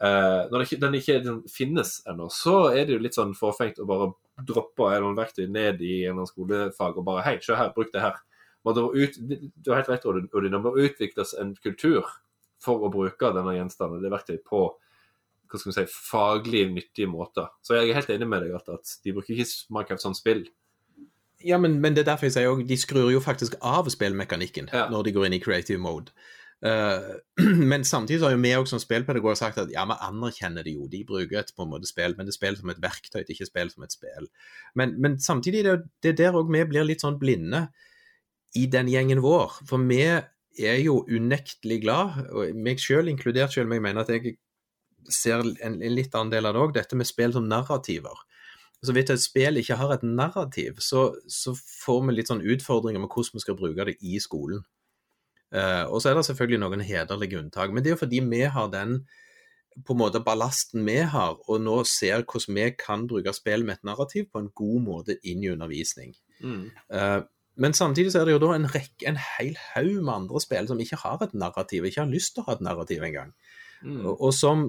[0.02, 3.88] Eh, når ikke, den ikke finnes ennå, så er det jo litt sånn forfengt å
[3.88, 4.10] bare
[4.48, 8.18] droppe en verktøy ned i en skolefag og bare Hei, se her, bruk det her.
[8.66, 9.20] Men det ut,
[9.56, 10.06] du har helt rett.
[10.06, 12.06] Odin, Det må utvikles en kultur
[12.62, 14.68] for å bruke denne gjenstanden, det verktøyet, på
[15.52, 17.50] hva skal vi si, faglig nyttige måter.
[17.66, 20.46] Så jeg er helt enig med deg at, at de bruker ikke Minecraft som spill.
[21.48, 24.70] Ja, men, men det er derfor jeg sier òg de skrur jo faktisk av spillmekanikken
[24.74, 24.88] Ja.
[24.92, 26.14] når de går inn i creative mode.
[26.62, 27.18] Uh,
[27.72, 30.88] men samtidig har jo vi som spillpedagoger sagt at ja, vi anerkjenner det jo.
[30.88, 33.32] De bruker et på en måte spill, men det er spill som et verktøy, det
[33.32, 34.30] er ikke spill som et spill.
[34.78, 37.66] Men, men samtidig det, det er der òg vi blir litt sånn blinde
[38.60, 39.62] i den gjengen vår.
[39.70, 44.12] For vi er jo unektelig glad, og meg sjøl inkludert, selv om jeg mener at
[44.14, 44.36] jeg
[45.10, 48.22] ser en, en litt annen del av det òg, dette med spill som narrativer.
[48.82, 53.04] Så vidt et spill ikke har et narrativ, så, så får vi litt sånn utfordringer
[53.04, 54.64] med hvordan vi skal bruke det i skolen.
[55.52, 58.46] Uh, og så er det selvfølgelig noen hederlige unntak, men det er jo fordi vi
[58.56, 59.04] har den
[59.86, 63.80] på en måte ballasten vi har, og nå ser hvordan vi kan bruke spill med
[63.80, 66.16] et narrativ på en god måte inn i undervisning.
[66.92, 67.22] Eh,
[67.62, 70.68] men samtidig så er det jo da en rekke, en hel haug med andre spill
[70.68, 73.34] som ikke har et narrativ, ikke har lyst til å ha et narrativ engang.
[73.82, 74.04] Mm.
[74.06, 74.66] Og, og som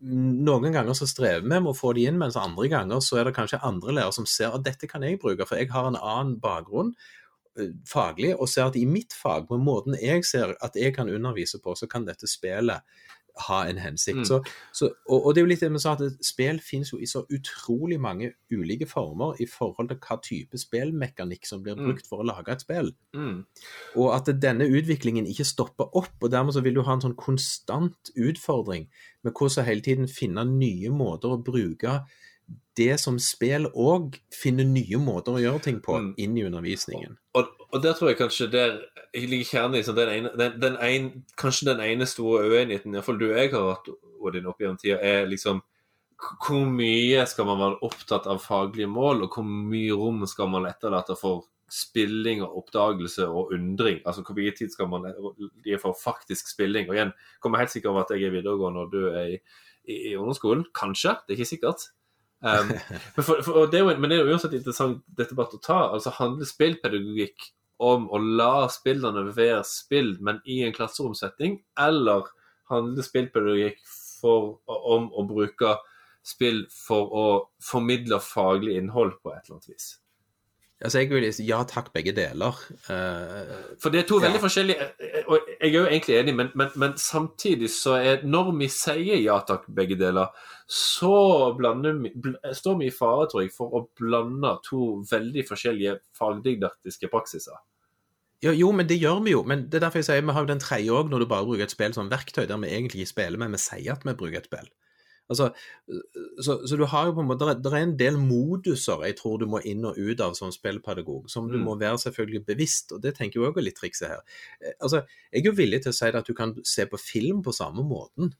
[0.00, 3.28] noen ganger så strever vi med å få de inn, mens andre ganger så er
[3.28, 5.98] det kanskje andre lærere som ser at dette kan jeg bruke, for jeg har en
[5.98, 6.92] annen bakgrunn
[7.58, 11.10] eh, faglig, og ser at i mitt fag, på måten jeg ser at jeg kan
[11.12, 12.84] undervise på, så kan dette spillet
[13.46, 14.22] ha en hensikt.
[14.22, 14.24] Mm.
[14.28, 14.40] Så,
[14.72, 17.08] så, og, og det er jo litt det vi sa, at spill finnes jo i
[17.10, 21.86] så utrolig mange ulike former i forhold til hva type spillmekanikk som blir Mm.
[21.86, 22.92] brukt for å lage et spill.
[23.16, 23.44] Mm.
[23.96, 26.12] Og at denne utviklingen ikke stopper opp.
[26.20, 28.88] og Dermed så vil du ha en sånn konstant utfordring
[29.22, 32.00] med hvordan hele tiden finne nye måter å bruke
[32.80, 36.14] det som spill òg finner nye måter å gjøre ting på, Mm.
[36.16, 37.18] inn i undervisningen.
[37.36, 38.78] Og, og der tror jeg kanskje der
[39.14, 43.20] ligger kjernen i sånn, den ene, den, den en, kanskje den ene store uenigheten, iallfall
[43.20, 45.62] du og jeg har hatt Odin, opp gjennom tida, er liksom
[46.20, 50.66] hvor mye skal man være opptatt av faglige mål, og hvor mye rom skal man
[50.68, 54.02] etterlate for spilling og oppdagelse og undring?
[54.04, 55.06] Altså hvor mye tid skal man
[55.64, 56.90] gi for faktisk spilling?
[56.90, 59.38] Og igjen, kommer helt sikkert over at jeg er videregående og du er i,
[59.88, 60.66] i, i ungdomsskolen.
[60.76, 61.86] Kanskje, det er ikke sikkert.
[62.40, 62.72] Um,
[63.16, 65.80] men, for, for, det jo, men det er jo uansett interessant dette debatt å ta.
[65.94, 67.50] Altså Handler spillpedagogikk
[67.80, 72.28] om å la spillerne være spill, men i en klasseromsetting, eller
[72.70, 73.80] handler spillpedagogikk
[74.20, 75.78] for, om å bruke
[76.26, 77.26] spill for å
[77.64, 79.94] formidle faglig innhold på et eller annet vis?
[80.80, 82.56] Altså, jeg vil si ja takk, begge deler.
[82.88, 84.28] Uh, For det er to Ja.
[84.28, 84.86] veldig forskjellige
[85.28, 89.20] Og jeg er jo egentlig enig, men, men, men samtidig så er Når vi sier
[89.20, 90.32] ja takk, begge deler,
[90.66, 95.98] så blander bl står vi i fare, tror jeg, for å blande to veldig forskjellige
[96.16, 97.58] fagdidaktiske praksiser.
[98.42, 99.42] jo, jo, men det gjør vi jo.
[99.44, 101.44] Men det er derfor jeg sier vi har jo den tredje òg, når du bare
[101.44, 104.14] bruker et spill som verktøy, der vi egentlig ikke spiller, men vi sier at vi
[104.14, 104.70] bruker et spill.
[105.30, 105.46] Altså,
[106.42, 109.38] så, så du har jo på en måte, Det er en del moduser jeg tror
[109.38, 111.64] du må inn og ut av som spillpedagog, som du Mm.
[111.68, 114.22] må være selvfølgelig bevisst, og det tenker jeg òg er litt trikset her.
[114.60, 117.42] Eh, Altså, Jeg er jo villig til å si at du kan se på film
[117.42, 118.34] på samme måten.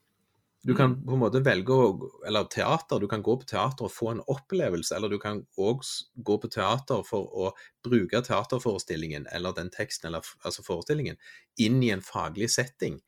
[0.67, 2.99] Du kan på en måte velge å Eller teater.
[3.01, 5.81] Du kan gå på teater og få en opplevelse, eller du kan òg
[6.23, 11.17] gå på teater for å bruke teaterforestillingen eller den teksten, eller altså forestillingen,
[11.57, 13.01] inn i en faglig setting.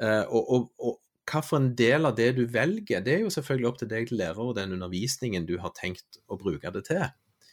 [0.00, 0.98] Uh, og, og, og
[1.30, 4.38] hvilken del av det du velger, det er jo selvfølgelig opp til deg til lærer
[4.42, 7.04] og den undervisningen du har tenkt å bruke det til.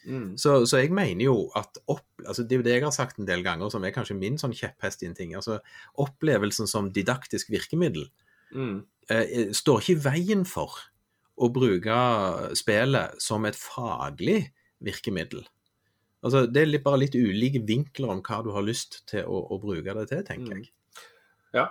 [0.08, 0.38] Mm.
[0.40, 3.18] Så, så jeg mener jo at opp, altså Det er jo det jeg har sagt
[3.20, 5.34] en del ganger, som er kanskje min sånn kjepphest i en ting.
[5.36, 5.58] altså
[6.00, 8.08] Opplevelsen som didaktisk virkemiddel
[8.56, 8.86] Mm.
[9.10, 10.72] eh, står ikke i veien for
[11.38, 11.98] å bruke
[12.56, 15.44] spillet som et faglig virkemiddel.
[16.24, 19.42] Altså, Det er litt, bare litt ulike vinkler om hva du har lyst til å,
[19.52, 20.64] å bruke det til, tenker Mm.
[20.64, 20.72] jeg.
[21.54, 21.68] Ja.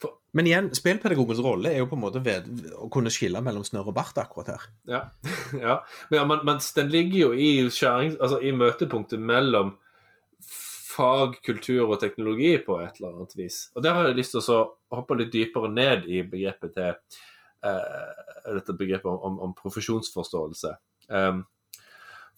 [0.00, 2.46] For- Men igjen, spillpedagogens rolle er jo på en måte ved,
[2.78, 4.66] å kunne skille mellom snørr og bart akkurat her.
[4.88, 5.00] Ja.
[5.66, 5.78] ja.
[6.12, 9.74] Men, men, den ligger jo i, skjæring, altså, i møtepunktet mellom
[10.90, 13.62] fag, kultur og teknologi på et eller annet vis.
[13.74, 14.60] Og Der har jeg lyst til å
[14.94, 20.74] hoppe litt dypere ned i begrepet til eh, dette begrepet om, om, om profesjonsforståelse.
[21.10, 21.44] Um,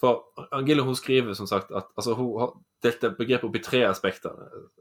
[0.03, 3.85] for Angela hun skriver som sagt at altså, hun har delt begrepet opp i tre
[3.87, 4.35] aspekter.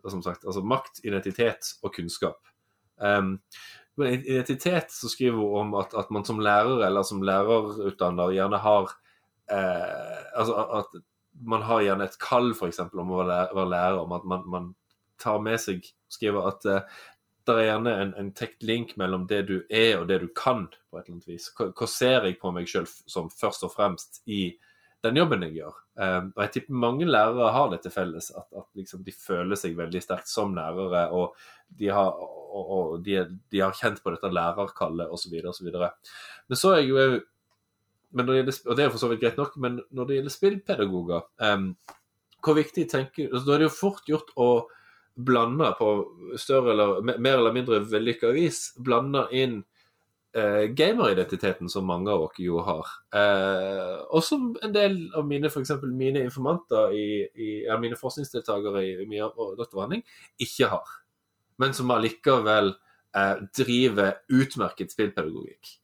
[0.10, 2.40] som sagt, altså Makt, identitet og kunnskap.
[3.02, 3.40] Um,
[4.02, 8.94] identitet så skriver hun om at, at man som lærer eller som lærerutdanner gjerne har
[9.52, 11.02] eh, Altså at
[11.48, 14.70] man har gjerne et kall eksempel, om å være lærer om at man, man
[15.22, 16.88] tar med seg Skriver at eh,
[17.48, 20.68] det er gjerne en, en tekt link mellom det du er og det du kan,
[20.70, 21.48] på et eller annet vis.
[21.58, 24.44] Hva, hva ser jeg på meg sjøl som først og fremst i
[25.02, 25.80] den jobben jeg gjør?
[25.98, 29.60] Um, og jeg tipper mange lærere har det til felles, at, at liksom de føler
[29.60, 31.08] seg veldig sterkt som lærere.
[31.10, 31.34] og
[31.82, 32.14] de har,
[32.52, 35.38] og, de, de har kjent på dette lærerkallet osv.
[35.48, 35.70] osv.
[35.72, 37.22] Men så er jeg jo
[38.12, 40.16] men når det gjelder, Og det er for så vidt greit nok, men når det
[40.18, 41.76] gjelder spillpedagoger um,
[42.44, 44.52] Hvor viktig tenker altså, Da er det jo fort gjort å
[45.16, 45.88] blande på
[46.40, 49.58] større eller mer eller mindre vellykka vis blande inn
[50.34, 52.88] eh, gameridentiteten som mange av dere jo har.
[53.20, 58.86] Eh, og som en del av mine for mine informanter i, i ja, mine forskningsdeltakere
[58.88, 60.06] i, i min doktoravhandling
[60.48, 60.96] ikke har.
[61.62, 62.74] Men som allikevel
[63.18, 65.78] eh, driver utmerket spillpedagogikk.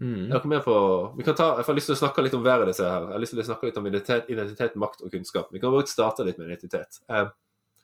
[0.00, 0.30] Mm.
[0.32, 0.74] Jeg med på
[1.18, 3.04] vi kan ta, Jeg har lyst til å snakke litt om hver av disse her.
[3.04, 5.50] Jeg har lyst til å snakke litt om identitet, identitet makt og kunnskap.
[5.52, 7.02] Vi kan bare starte litt med identitet.
[7.12, 7.28] Eh,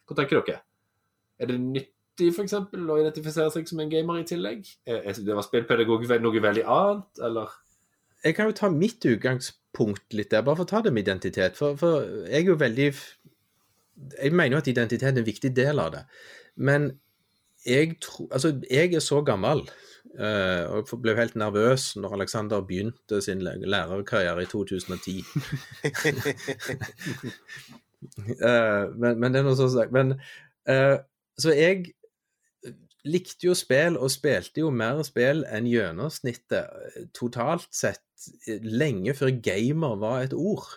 [0.07, 0.63] hva tenker dere?
[1.37, 4.65] Er det nyttig eksempel, å identifisere seg som en gamer i tillegg?
[4.89, 7.53] Er, er det var spillpedagog noe veldig annet, eller?
[8.25, 11.59] Jeg kan jo ta mitt utgangspunkt litt der, bare for å ta det med identitet.
[11.61, 12.89] For, for jeg er jo veldig
[14.17, 16.03] Jeg mener jo at identitet er en viktig del av det.
[16.57, 16.93] Men
[17.67, 19.65] jeg tror Altså, jeg er så gammel,
[20.21, 25.25] uh, og ble helt nervøs når Alexander begynte sin lærerkarriere i 2010.
[28.41, 29.93] uh, men, men det er noe sånn sagt.
[29.93, 30.19] Men
[30.71, 30.99] uh,
[31.39, 31.93] Så jeg
[33.07, 38.05] likte jo spill, og spilte jo mer spill enn gjennomsnittet eh, totalt sett,
[38.47, 40.69] eh, lenge før gamer var et ord.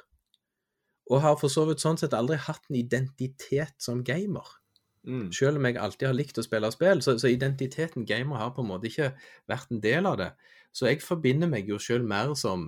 [1.10, 4.59] Og har for så vidt sånn sett aldri hatt en identitet som gamer.
[5.08, 5.30] Mm.
[5.36, 8.64] Selv om jeg alltid har likt å spille spill, så, så identiteten gamer har på
[8.64, 9.14] en måte ikke
[9.50, 10.30] vært en del av det.
[10.76, 12.68] Så jeg forbinder meg jo selv mer som,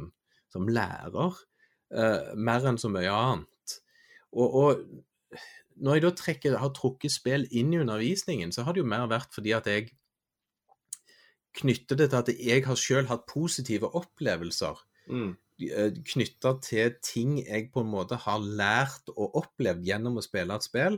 [0.53, 1.39] som lærer,
[1.93, 3.75] uh, mer enn så mye annet.
[4.31, 5.41] Og, og
[5.81, 9.09] når jeg da trekker, har trukket spill inn i undervisningen, så har det jo mer
[9.11, 9.91] vært fordi at jeg
[11.59, 14.79] knytter det til at jeg har selv hatt positive opplevelser
[15.11, 15.33] Mm.
[16.07, 20.65] knytta til ting jeg på en måte har lært og opplevd gjennom å spille et
[20.65, 20.97] spill,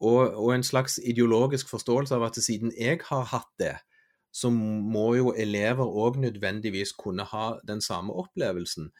[0.00, 3.76] og, og en slags ideologisk forståelse av at siden jeg har hatt det,
[4.34, 8.90] så må jo elever òg nødvendigvis kunne ha den samme opplevelsen,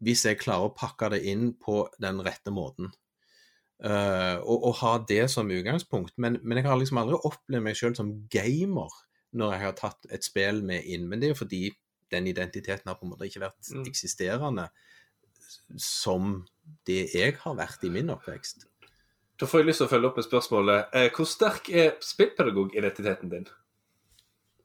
[0.00, 2.88] hvis jeg klarer å pakke det inn på den rette måten.
[3.80, 6.16] Uh, og, og ha det som utgangspunkt.
[6.20, 8.92] Men, men jeg har liksom aldri opplevd meg selv som gamer
[9.36, 11.06] når jeg har tatt et spill med inn.
[11.08, 11.62] Men det er jo fordi
[12.12, 13.84] den identiteten har på en måte ikke vært Mm.
[13.88, 14.68] eksisterende
[15.78, 16.44] som
[16.86, 18.66] det jeg har vært i min oppvekst.
[19.40, 23.30] Da får jeg lyst til å følge opp med spørsmålet eh, Hvor sterk er spillpedagogidentiteten
[23.32, 23.46] din?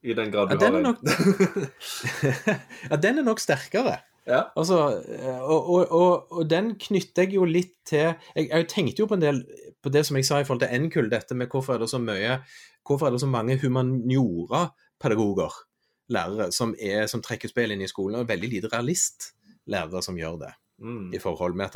[0.03, 0.83] I den grad du Ja, den har en.
[0.83, 1.03] nok-
[2.91, 3.95] ja, den er nok sterkere.
[4.27, 4.41] ja.
[4.57, 9.01] Altså, eh, og, og, og, og den knytter jeg jo litt til jeg, jeg tenkte
[9.03, 9.39] jo på en del
[9.85, 11.99] på det som jeg sa i forhold til NKUL, dette med hvorfor er det så
[12.01, 12.39] mye
[12.85, 15.53] Hvorfor er det så mange humaniora-pedagoger,
[16.13, 20.35] lærere, som, er, som trekker spill inn i skolen, og veldig lite realistlærere som gjør
[20.43, 20.51] det.
[20.75, 21.13] Mm.
[21.15, 21.75] i forhold med at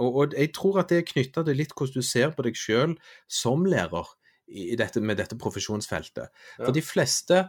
[0.00, 2.56] og, og jeg tror at det er knytta til litt hvordan du ser på deg
[2.56, 2.94] sjøl
[3.28, 4.08] som lærer
[4.48, 6.30] i, i dette, med dette profesjonsfeltet.
[6.56, 6.64] Ja.
[6.64, 7.42] For de fleste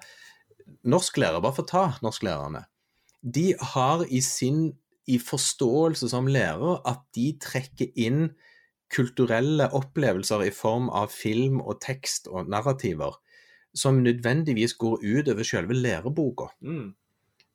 [0.84, 2.66] norsklærere, bare for å ta norsklærerne,
[3.22, 4.72] de har i sin
[5.10, 8.30] i forståelse som lærer at de trekker inn
[8.92, 13.16] kulturelle opplevelser i form av film og tekst og narrativer
[13.78, 16.52] som nødvendigvis går ut over selve læreboka.
[16.62, 16.92] Mm.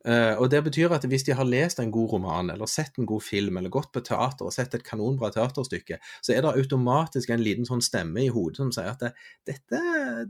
[0.07, 3.07] Eh, og Det betyr at hvis de har lest en god roman, eller sett en
[3.07, 7.33] god film, eller gått på teater og sett et kanonbra teaterstykke, så er det automatisk
[7.35, 9.13] en liten sånn stemme i hodet som sier at det,
[9.51, 9.81] dette,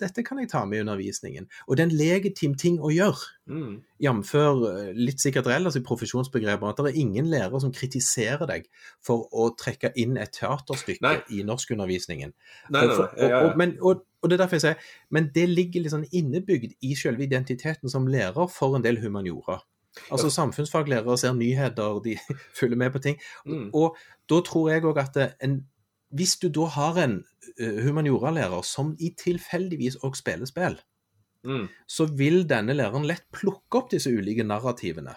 [0.00, 1.48] dette kan jeg ta med i undervisningen.
[1.68, 3.32] Og det er en legitim ting å gjøre.
[3.46, 3.76] Mm.
[4.02, 4.32] Jf.
[4.98, 8.66] litt sikkert relativt profesjonsbegreper, at det er ingen lærer som kritiserer deg
[9.04, 11.16] for å trekke inn et teaterstykke Nei.
[11.36, 12.34] i norskundervisningen.
[12.72, 13.08] Nei, nei, nei.
[13.20, 15.84] Ja, ja, og, og, men, og, og det er derfor jeg sier, men det ligger
[15.84, 19.60] litt sånn innebygd i selve identiteten som lærer for en del humaniora.
[20.12, 22.18] Altså Samfunnsfaglærere ser nyheter, de
[22.58, 23.16] følger med på ting.
[23.46, 23.70] Mm.
[23.72, 23.96] Og
[24.28, 25.16] da tror jeg òg at
[25.46, 25.62] en,
[26.16, 27.16] hvis du da har en
[27.56, 30.76] humanioralærer som i tilfeldigvis òg spiller spill,
[31.46, 31.68] Mm.
[31.86, 35.12] så vil denne læreren lett plukke opp disse ulike narrativene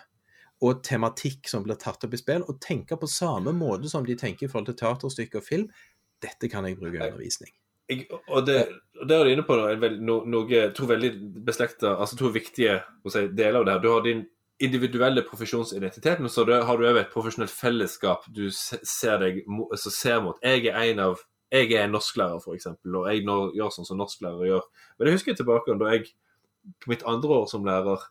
[0.62, 4.18] og tematikk som blir tatt opp i spill, og tenke på samme måte som de
[4.20, 5.70] tenker i forhold til teaterstykke og film.
[6.20, 7.54] Dette kan jeg bruke i undervisning.
[7.90, 8.60] Jeg, og det,
[9.00, 11.10] og det er du inne på da, veld, no, noe, to veldig
[11.46, 12.78] beslekta, altså to viktige
[13.10, 13.82] si, deler av det her.
[13.82, 14.28] Du har din
[14.60, 19.94] individuelle profesjonsidentitet, men så har du òg et profesjonelt fellesskap du ser deg så altså
[19.96, 20.40] ser mot.
[20.44, 24.52] Jeg er en av jeg er norsklærer, f.eks., og jeg nå, gjør sånn som norsklærere
[24.52, 24.66] gjør.
[24.98, 26.12] Men jeg husker tilbake da jeg
[26.92, 28.04] mitt andre år som lærer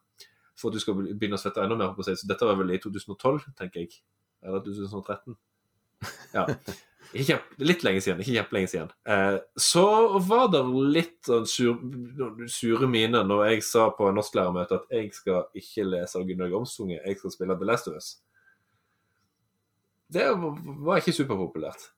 [0.59, 2.73] For at du skal begynne å svette enda mer på seg, så dette var vel
[2.75, 4.01] i 2012, tenker jeg.
[4.43, 5.37] Eller 2013.
[6.35, 6.49] Ja.
[7.15, 8.89] Ikke kjempe, litt lenge siden, ikke kjempelenge siden.
[9.09, 9.85] Eh, så
[10.29, 10.61] var det
[10.93, 11.79] litt sånn sur,
[12.53, 17.21] sure miner når jeg sa på norsklærermøtet at jeg skal ikke lese Gunnar Gomsunge, jeg
[17.21, 18.11] skal spille The Last of Us.
[20.13, 21.91] Det var ikke superpopulært.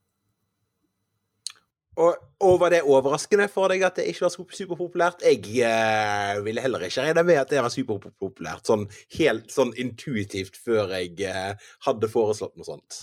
[2.00, 5.24] Og, og var det overraskende for deg at det ikke var superpopulært?
[5.26, 8.86] Jeg eh, ville heller ikke regne med at det var superpopulært, sånn
[9.18, 13.02] helt sånn intuitivt før jeg eh, hadde foreslått noe sånt.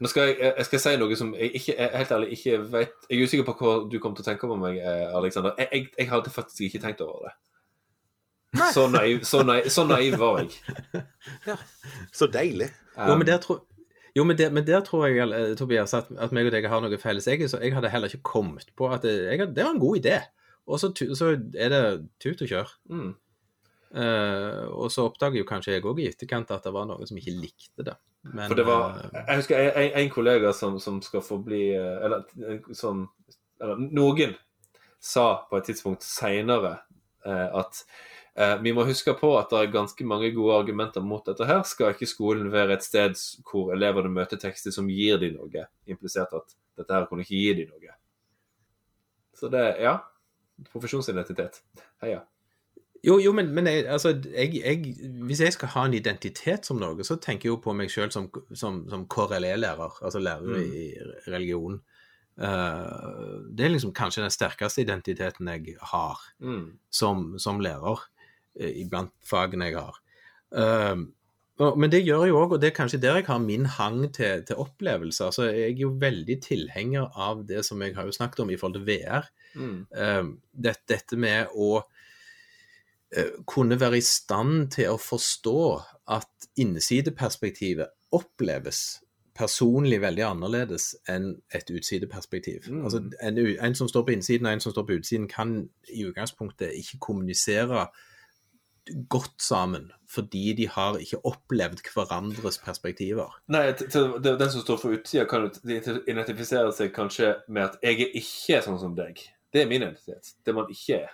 [0.00, 3.08] Nå skal jeg, jeg skal si noe som jeg ikke, jeg helt ærlig ikke vet
[3.10, 5.18] Jeg er usikker på hva du kommer til å tenke om meg, Aleksander.
[5.20, 5.54] Alexander.
[5.58, 7.36] Jeg, jeg, jeg hadde faktisk ikke tenkt over det.
[8.72, 11.04] Så naiv, så, naiv, så naiv var jeg.
[11.46, 11.56] Ja.
[12.12, 12.70] Så deilig.
[12.96, 13.64] Jo, men Um, der tror
[14.16, 16.80] jo, men der, men der tror jeg eh, Tobias, at, at meg og deg har
[16.80, 17.26] noe felles.
[17.28, 19.98] Jeg, så, jeg hadde heller ikke kommet på at det, jeg, det var en god
[20.00, 20.20] idé.
[20.66, 21.82] Og så, så er det
[22.22, 22.72] tut og kjør.
[22.88, 23.10] mm.
[23.96, 27.16] Eh, og så oppdager jo kanskje jeg òg i etterkant at det var noen som
[27.16, 27.94] ikke likte det.
[28.26, 31.60] Men, For det var eh, Jeg husker en, en, kollega som, som skal få bli
[31.78, 33.04] eh, Eller som
[33.62, 34.34] Eller noen
[35.00, 36.80] sa på et tidspunkt seinere
[37.26, 37.78] at
[38.38, 41.64] uh, vi må huske på at det er ganske mange gode argumenter mot dette her.
[41.66, 43.18] Skal ikke skolen være et sted
[43.48, 45.64] hvor elevene møter tekster som gir dem noe?
[45.90, 47.96] Implisert at dette her kunne ikke gi dem noe.
[49.34, 49.98] Så det Ja.
[50.70, 51.60] Profesjonsidentitet.
[52.02, 52.22] Heia.
[53.04, 54.94] Jo, jo, men, men jeg, altså, jeg, jeg,
[55.28, 58.10] hvis jeg skal ha en identitet som noe, så tenker jeg jo på meg sjøl
[58.10, 60.72] som, som, som KRLE-lærer, altså lærer Mm.
[60.72, 60.86] i
[61.30, 61.80] religion.
[62.36, 66.78] Uh, det er liksom kanskje den sterkeste identiteten jeg har Mm.
[66.90, 67.96] som, som lærer
[68.60, 69.96] uh, iblant fagene jeg har.
[70.52, 71.06] Uh,
[71.58, 74.12] og- men det gjør jo òg, og det er kanskje der jeg har min hang
[74.12, 75.24] til, til opplevelser.
[75.30, 78.56] Altså, jeg er jo veldig tilhenger av det som jeg har jo snakket om i
[78.60, 79.24] forhold til VR.
[79.54, 79.86] Mm.
[79.96, 81.84] Eh, det, dette med å eh,
[83.46, 85.60] kunne være i stand til å forstå
[86.16, 89.00] at innsideperspektivet oppleves
[89.36, 92.70] personlig veldig annerledes enn et utsideperspektiv.
[92.70, 92.82] Mm.
[92.88, 95.58] Altså, en, en som står på innsiden og en som står på utsiden, kan
[95.92, 97.86] i utgangspunktet ikke kommunisere
[99.10, 103.34] godt sammen, fordi de har ikke opplevd hverandres perspektiver.
[103.50, 105.50] Nei, den som står for utsida, kan
[106.06, 109.26] identifisere seg kanskje med at 'jeg er ikke sånn som deg'.
[109.52, 110.34] Det er min identitet.
[110.46, 111.10] Det man ikke er.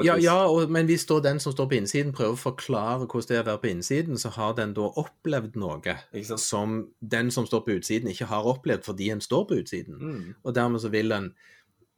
[0.00, 3.28] Ja, ja og, men hvis da den som står på innsiden prøver å forklare hvordan
[3.28, 5.96] det er å være på innsiden, så har den da opplevd noe
[6.40, 9.98] som den som står på utsiden ikke har opplevd fordi en står på utsiden.
[10.00, 10.22] Mm.
[10.42, 11.28] Og dermed så vil en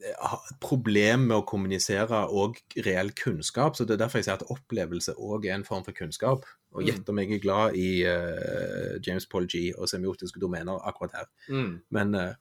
[0.02, 3.78] eh, ha et problem med å kommunisere og reell kunnskap.
[3.78, 6.50] Så det er derfor jeg sier at opplevelse òg er en form for kunnskap.
[6.74, 6.86] Og Mm.
[6.90, 11.28] gjett om jeg er glad i uh, James Paul G og semiotiske domener akkurat her.
[11.48, 11.80] Mm.
[11.94, 12.34] Men, uh,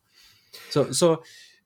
[0.73, 1.19] så, så,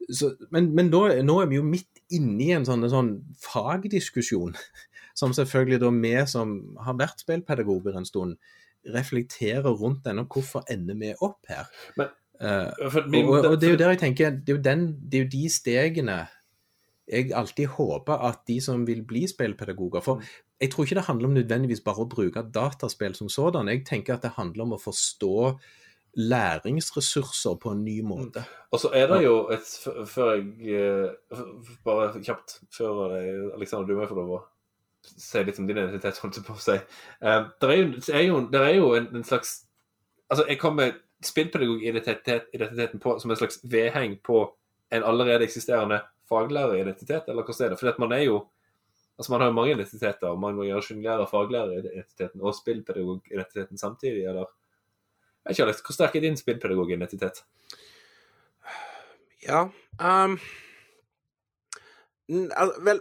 [0.10, 3.12] så, men, men nå, nå er vi jo midt inne i en sånn, en sånn
[3.44, 4.56] fagdiskusjon,
[5.20, 6.54] som selvfølgelig da vi som
[6.86, 8.38] har vært spillpedagoger en stund,
[8.88, 11.68] reflekterer rundt den, og hvorfor ender vi opp her?
[12.00, 14.62] Men- Eh, For, og, og, og det er jo der jeg tenker, det er jo,
[14.62, 16.18] den, det er jo de stegene
[17.10, 20.22] jeg alltid håper at de som vil bli spillpedagoger For
[20.62, 23.72] jeg tror ikke det handler om nødvendigvis bare å bruke dataspill som sådan.
[23.72, 25.32] Jeg tenker at det handler om å forstå
[26.18, 28.44] læringsressurser på en ny måte.
[28.72, 29.68] Og så er det jo et
[30.10, 31.38] Før jeg eh,
[31.86, 34.44] Bare kjapt før jeg, Alexander, du må få lov å
[35.08, 36.76] si litt om din identitet, holdt jeg på å si.
[37.22, 39.62] Eh, det er jo, det er jo, er jo en, en slags
[40.28, 44.42] Altså, jeg kommer spillpedagogidentiteten på som en slags vedheng på
[44.92, 47.80] en allerede eksisterende faglæreridentitet, eller hva er det?
[47.80, 48.46] For man er jo
[49.18, 54.28] Altså Man har jo mange identiteter, og man må gjøre skyldlærer, faglærer-identiteten og spillpedagog-identiteten samtidig,
[54.30, 54.46] eller?
[55.48, 57.44] Alex, Hvor sterk er din spillpedagog-identitet?
[59.48, 59.68] Ja
[60.02, 60.40] um,
[62.84, 63.00] Vel,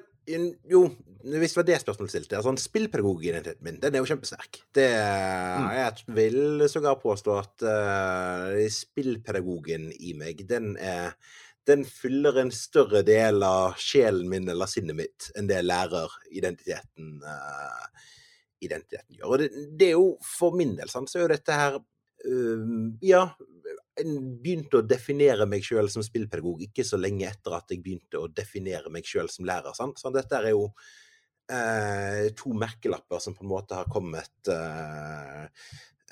[0.70, 0.82] jo,
[1.26, 4.60] hvis det var det spørsmålet stilte altså, Spillpedagogidentiteten min den er jo kjempesterk.
[4.74, 5.66] Det, mm.
[5.74, 11.16] Jeg vil sågar påstå at uh, spillpedagogen i meg, den, er,
[11.66, 18.06] den fyller en større del av sjelen min eller sinnet mitt enn det læreridentiteten uh,
[18.62, 19.28] identiteten gjør.
[19.30, 21.80] Og det, det, er jo for min del sant, så er jo dette her
[23.04, 23.22] Ja,
[23.96, 28.28] begynte å definere meg sjøl som spillpedagog ikke så lenge etter at jeg begynte å
[28.28, 29.72] definere meg sjøl som lærer.
[29.76, 29.98] Sant?
[30.00, 30.68] Så dette er jo
[31.52, 35.44] eh, to merkelapper som på en måte har kommet eh,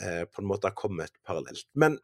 [0.01, 1.69] eh på en måte har kommet parallelt.
[1.75, 1.99] Men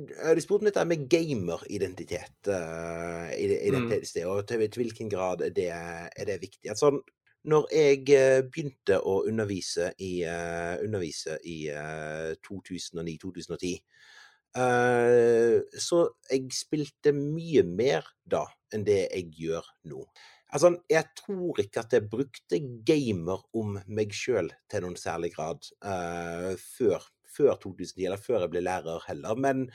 [0.00, 3.88] eh, de spurte om dette med gameridentitet uh, i, i mm.
[3.88, 6.68] dette stedet, og til, til, hvilken grad er det, er det viktig.
[6.74, 6.96] Altså,
[7.46, 8.04] når jeg
[8.50, 13.76] begynte å undervise i, uh, undervise i uh, 2009-2010,
[14.56, 15.98] Eh, så
[16.30, 20.04] jeg spilte mye mer da enn det jeg gjør nå.
[20.54, 25.66] Altså, jeg tror ikke at jeg brukte gamer om meg sjøl til noen særlig grad
[25.84, 27.02] uh, før,
[27.34, 29.42] før 2010, eller før jeg ble lærer heller.
[29.42, 29.66] Men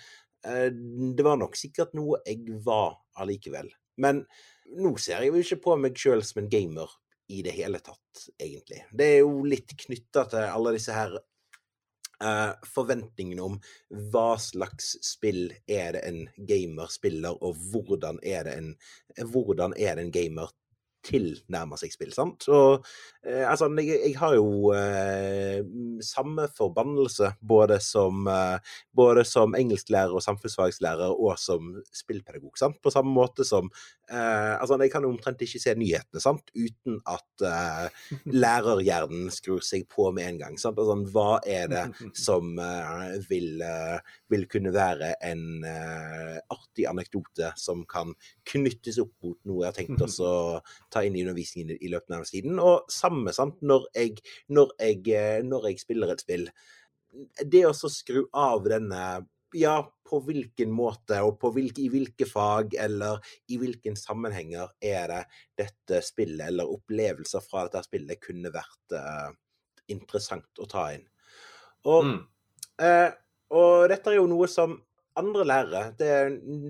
[0.48, 3.70] uh, det var nok sikkert noe jeg var allikevel.
[4.02, 4.24] Men
[4.80, 6.96] nå ser jeg jo ikke på meg sjøl som en gamer
[7.32, 8.84] i det hele tatt, egentlig.
[8.92, 11.20] Det er jo litt knytta til alle disse her
[12.22, 13.56] Uh, forventningene om
[14.14, 18.68] hva slags spill er det en gamer spiller, og hvordan er det en,
[19.32, 20.52] hvordan er det en gamer
[21.06, 22.12] tilnærmer seg spill.
[22.16, 22.46] sant?
[22.52, 22.86] Og
[23.26, 25.62] eh, altså, jeg, jeg, har jo eh,
[26.06, 32.54] samme forbannelse både som, eh, både som engelsklærer og samfunnsfagslærer og som spillpedagog.
[32.60, 32.80] sant?
[32.84, 33.70] På samme måte som
[34.10, 36.54] eh, altså, Jeg kan omtrent ikke se nyhetene sant?
[36.56, 40.60] uten at eh, lærerhjernen skrur seg på med en gang.
[40.62, 40.80] sant?
[40.80, 41.86] Altså, hva er det
[42.18, 43.64] som eh, vil,
[44.30, 45.64] vil, kunne være en
[46.52, 48.12] artig anekdote som kan
[48.48, 50.34] knyttes opp mot noe jeg har tenkt oss å
[50.92, 52.60] ta inn i undervisningen i løpet av tiden.
[52.62, 54.22] Og samme sant, når jeg,
[54.54, 56.48] når jeg, eh, når jeg spiller et spill.
[57.44, 59.04] Det å skru av denne
[59.54, 63.20] ja, på hvilken måte og på hvilke, i hvilke fag eller
[63.52, 65.22] i hvilken sammenhenger er det
[65.60, 69.32] dette spillet eller opplevelser fra dette spillet kunne vært uh,
[69.92, 71.04] interessant å ta inn.
[71.88, 72.18] Og, mm.
[72.84, 73.10] uh,
[73.58, 74.78] og dette er jo noe som
[75.20, 76.12] andre lærere det,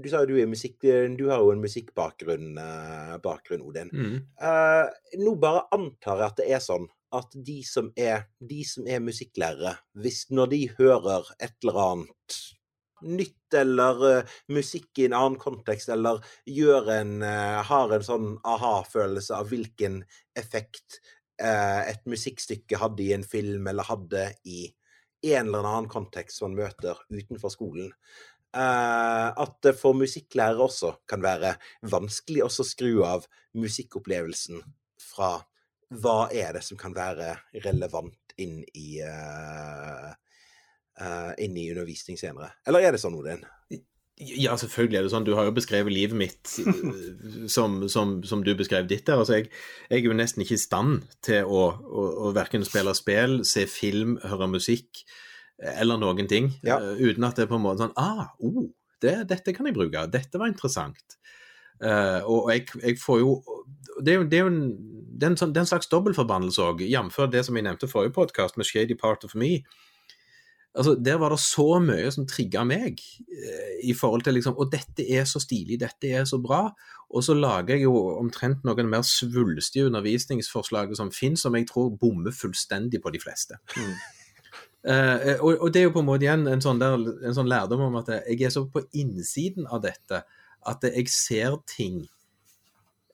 [0.04, 0.82] Du sa jo du er musikk
[1.18, 3.92] Du har jo en musikkbakgrunn, uh, bakgrunn, Odin.
[3.94, 4.18] Mm.
[4.42, 4.88] Uh,
[5.22, 9.04] nå bare antar jeg at det er sånn at de som er, de som er
[9.04, 12.38] musikklærere, hvis når de hører et eller annet
[13.02, 19.36] nytt eller uh, musikk i en annen kontekst, eller gjør en, har en sånn aha-følelse
[19.38, 20.04] av hvilken
[20.38, 21.02] effekt
[21.42, 24.68] et musikkstykke hadde i en film, eller hadde i
[25.34, 31.22] en eller annen kontekst man møter utenfor skolen, Eh, at det for musikklærere også kan
[31.24, 31.54] være
[31.88, 33.24] vanskelig å skru av
[33.56, 34.60] musikkopplevelsen
[35.02, 35.38] fra
[35.92, 37.34] hva er det som kan være
[37.66, 40.12] relevant inn i, uh,
[41.02, 42.54] uh, inn i undervisning senere.
[42.68, 43.44] Eller er det sånn, Odin?
[44.22, 45.26] Ja, selvfølgelig er det sånn.
[45.26, 46.52] Du har jo beskrevet livet mitt
[47.56, 49.20] som, som, som du beskrev ditt der.
[49.20, 49.50] Altså, jeg,
[49.90, 53.66] jeg, er jo nesten ikke i stand til å, å, å verken spille spill, se
[53.70, 55.04] film, høre musikk
[55.62, 56.52] eller noen ting.
[56.66, 56.80] Ja.
[56.82, 58.70] Uh, uten at det er på en måte sånn Ah, oh,
[59.02, 60.06] det, dette kan jeg bruke.
[60.14, 61.18] Dette var interessant.
[61.82, 63.30] Uh, og jeg, jeg, får jo
[64.06, 64.66] Det er jo, det er jo en,
[65.18, 67.18] det er en, sånn, det er en slags dobbeltforbannelse òg, jf.
[67.34, 69.64] det som jeg nevnte i forrige podkast med Shady Part of Me.
[70.78, 74.72] Altså, Der var det så mye som trigga meg uh, i forhold til liksom Og
[74.72, 76.68] dette er så stilig, dette er så bra.
[77.12, 81.92] Og så lager jeg jo omtrent noen mer svulstige undervisningsforslag som finnes, som jeg tror
[82.00, 83.58] bommer fullstendig på de fleste.
[83.76, 83.98] Mm.
[84.82, 87.50] Uh, og, og, det er jo på en måte igjen en sånn, der, en sånn,
[87.52, 90.24] lærdom om at jeg er så på innsiden av dette
[90.72, 92.00] at jeg ser ting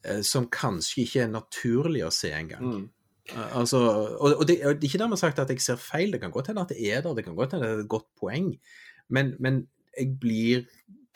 [0.08, 2.64] uh, som kanskje ikke er naturlig å se engang.
[2.64, 2.86] Mm.
[3.34, 3.84] Uh, altså,
[4.16, 6.64] og, og, det, og ikke dermed sagt at jeg ser feil, det kan godt hende
[6.64, 8.54] at det er der, det kan godt hende det er et godt poeng,
[9.12, 9.66] men, men
[9.98, 10.66] jeg blir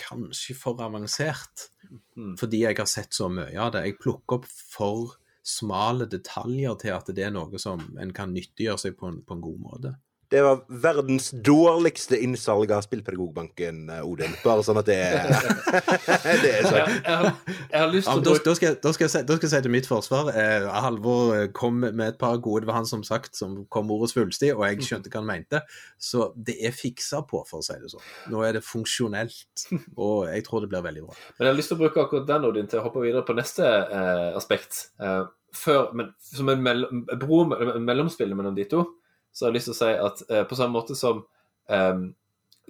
[0.01, 1.69] kanskje for avansert
[2.17, 2.35] mm.
[2.39, 3.85] fordi jeg har sett så mye av det.
[3.87, 8.83] Jeg plukker opp for smale detaljer til at det er noe som en kan nyttiggjøre
[8.83, 9.93] seg på en, på en god måte.
[10.31, 14.31] Det var verdens dårligste innsalg av Spillpedagogbanken, eh, Odin.
[14.45, 14.95] Bare sånn at det
[16.43, 16.77] Det er sånn.
[16.77, 19.47] Jeg, jeg, jeg, har lyst til ja, da, skal jeg, da, skal si, da skal
[19.49, 22.79] jeg si til mitt forsvar eh, Halvor eh, kom med et par gode Det var
[22.79, 25.61] han som sagt som kom ordet svulstig, og jeg skjønte hva han mente.
[25.99, 28.07] Så det er fiksa på, for å si det sånn.
[28.31, 29.67] Nå er det funksjonelt,
[29.99, 31.19] og jeg tror det blir veldig bra.
[31.35, 33.35] Men jeg har lyst til å bruke akkurat den, Odin, til å hoppe videre på
[33.35, 34.85] neste eh, aspekt.
[35.03, 38.87] Eh, før, men som en, mell en mellom de to,
[39.31, 41.23] så har jeg lyst til å si at eh, på samme måte som
[41.71, 42.03] eh,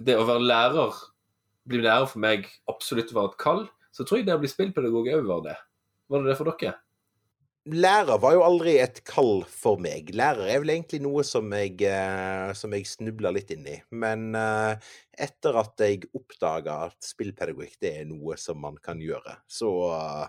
[0.02, 1.02] det å være lærer
[1.68, 5.12] bli lærer for meg absolutt var et kall, så tror jeg det å bli spillpedagog
[5.14, 5.58] òg var det.
[6.10, 6.78] Var det det for dere?
[7.70, 10.08] Lærer var jo aldri et kall for meg.
[10.18, 13.76] Lærer er vel egentlig noe som jeg, eh, som jeg snubla litt inn i.
[13.94, 14.74] Men eh,
[15.14, 19.70] etter at jeg oppdaga at spillpedagogikk det er noe som man kan gjøre, så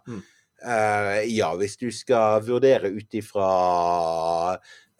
[0.06, 0.22] Mm.
[0.62, 3.50] eh, ja, hvis du skal vurdere ut ifra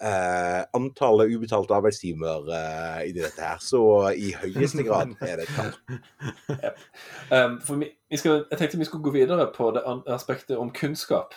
[0.02, 3.82] eh, antallet ubetalte arbeidstimer uh, i dette her, så
[4.16, 5.80] i høyeste grad er det et.
[7.34, 9.82] Um, vi, vi skal, jeg tenkte vi skulle gå videre på det
[10.12, 11.34] aspektet om kunnskap.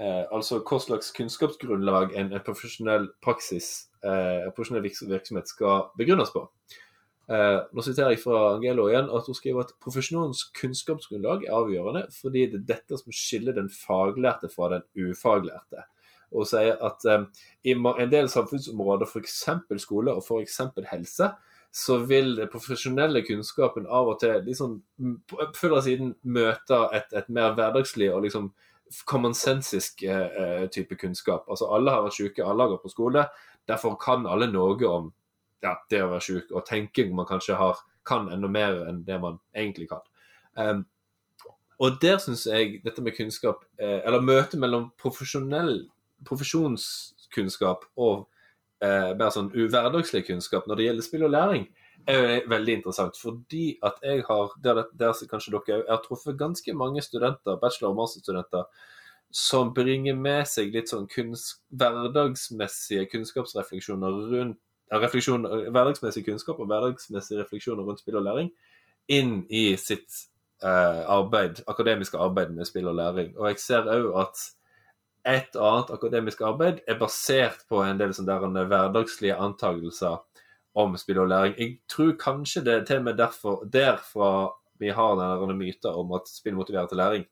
[0.00, 6.32] Uh, altså hva slags kunnskapsgrunnlag en, en profesjonell praksis, eh, en profesjonell virksomhet skal begrunnes
[6.34, 6.46] på.
[7.24, 12.02] Eh, nå siterer jeg fra Angelo igjen at hun skriver at profesjonens kunnskapsgrunnlag er avgjørende
[12.12, 15.86] fordi det er dette som skiller den faglærte fra den ufaglærte.
[16.34, 17.26] Og sier at eh,
[17.70, 19.40] i en del samfunnsområder, f.eks.
[19.82, 20.60] skole og f.eks.
[20.90, 21.30] helse,
[21.74, 24.76] så vil den profesjonelle kunnskapen av og til liksom,
[25.26, 28.52] på- eller siden møte et, et mer hverdagslig og liksom
[29.10, 31.48] commonsensisk eh, eh, type kunnskap.
[31.50, 33.26] Altså Alle har vært syke, alle har gått på skole.
[33.68, 35.10] Derfor kan alle noe om
[35.64, 39.16] ja, det å være syk, og tenker man kanskje har, kan enda mer enn det
[39.20, 40.04] man egentlig kan.
[40.54, 40.84] Um,
[41.82, 45.88] og der syns jeg dette med kunnskap, eh, eller møtet mellom profesjonell
[46.28, 48.26] profesjonskunnskap og
[48.84, 51.68] eh, mer sånn uhverdagslig kunnskap når det gjelder spill og læring,
[52.06, 53.20] er jo veldig interessant.
[53.20, 57.94] Fordi at jeg har, der, der kanskje dere jeg har truffet ganske mange studenter, bachelor-
[57.94, 58.68] og masterstudenter,
[59.34, 64.60] som bringer med seg litt sånn kunns, hverdagsmessige kunnskapsrefleksjoner rundt
[64.94, 68.52] refleksjon, hverdagsmessig kunnskap og hverdagsmessige refleksjoner rundt spill og læring
[69.10, 70.06] inn i sitt
[70.62, 73.32] eh, arbeid, akademiske arbeid med spill og læring.
[73.38, 74.44] Og jeg ser òg at
[75.24, 80.18] et annet akademisk arbeid er basert på en del sånne hverdagslige antakelser
[80.74, 81.54] om spill og læring.
[81.58, 84.30] Jeg tror kanskje det er til og med derfor, derfra
[84.82, 87.24] vi har denne myten om at spill motiverer til læring.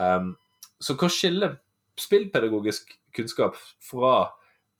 [0.00, 0.34] Um,
[0.80, 1.58] så hva skiller
[2.00, 3.56] spillpedagogisk kunnskap
[3.90, 4.32] fra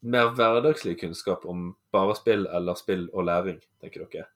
[0.03, 4.29] mer hverdagslig kunnskap om bare spill eller spill og læring, tenker dere?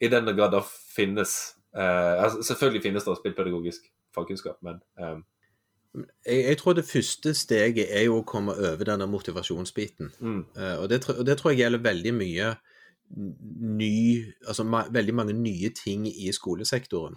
[0.00, 5.24] I denne grad det finnes uh, altså Selvfølgelig finnes det spillpedagogisk fagkunnskap, men um,
[5.94, 10.12] Jeg, jeg tror det første steget er jo å komme over denne motivasjonsbiten.
[10.20, 12.52] mm, Uh, og, det, og det tror jeg gjelder veldig mye
[13.10, 17.16] ny Altså ma veldig mange nye ting i skolesektoren.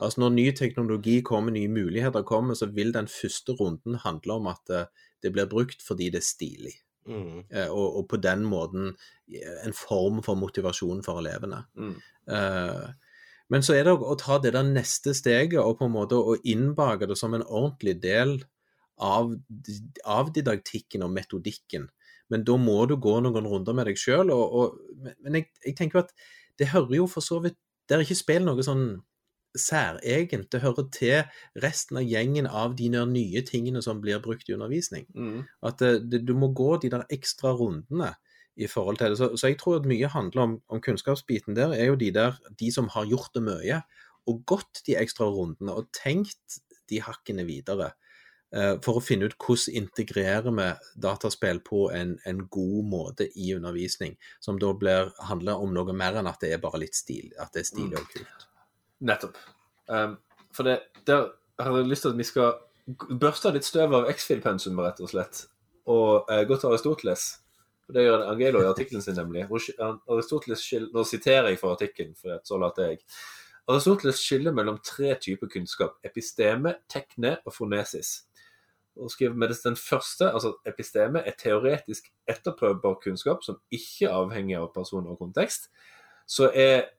[0.00, 4.48] Altså Når ny teknologi kommer, nye muligheter kommer, så vil den første runden handle om
[4.50, 4.86] at uh,
[5.22, 6.74] det blir brukt fordi det er stilig.
[7.06, 7.44] Mm.
[7.50, 8.92] Eh, og, og på den måten
[9.64, 11.62] en form for motivasjon for elevene.
[11.74, 11.94] mm,
[13.50, 16.36] men så er det å, ta det der neste steget og på en måte å
[16.46, 18.38] innbake det som en ordentlig del
[19.00, 19.32] av,
[20.06, 21.88] av didaktikken og metodikken.
[22.30, 24.30] Men da må du gå noen runder med deg sjøl.
[25.24, 26.12] Men jeg, jeg tenker at
[26.60, 28.84] det hører jo for så vidt Det er ikke spill noe sånn
[29.58, 30.46] særegent.
[30.52, 35.08] Det hører til resten av gjengen av de nye tingene som blir brukt i undervisning.
[35.10, 38.12] mm, At det, det, du må gå de der ekstra rundene
[38.60, 39.18] i forhold til det.
[39.20, 42.36] Så, så jeg tror at mye handler om, om kunnskapsbiten der, er jo de der,
[42.60, 43.80] de som har gjort det mye,
[44.28, 47.92] og gått de ekstra rundene og tenkt de hakkene videre.
[48.52, 50.68] eh, For å finne ut hvordan integrerer vi
[51.02, 56.20] dataspill på en, en god måte i undervisning, som da blir, handler om noe mer
[56.20, 58.48] enn at det er bare litt stil, at det er stilig og kult.
[59.00, 59.38] Nettopp.
[59.88, 60.18] Um,
[60.52, 61.30] for det, der
[61.60, 62.58] har jeg lyst til at vi skal
[63.20, 65.46] børste litt støv av X-Fil-pensumet, rett og slett,
[65.90, 67.30] og uh, gå til Aristoteles.
[67.90, 69.48] For Det gjør Angelo i artikkelen sin, nemlig.
[69.50, 73.00] Aristoteles skiller, Nå siterer jeg fra artikkelen, for så later jeg.
[73.66, 75.96] Aristoteles skiller mellom tre typer kunnskap.
[76.06, 78.12] Episteme, tekne og fonesis.
[78.94, 84.70] Og skriver med den første, altså Episteme er teoretisk etterprøvbar kunnskap som ikke avhenger av
[84.74, 85.66] person og kontekst.
[86.30, 86.92] Så er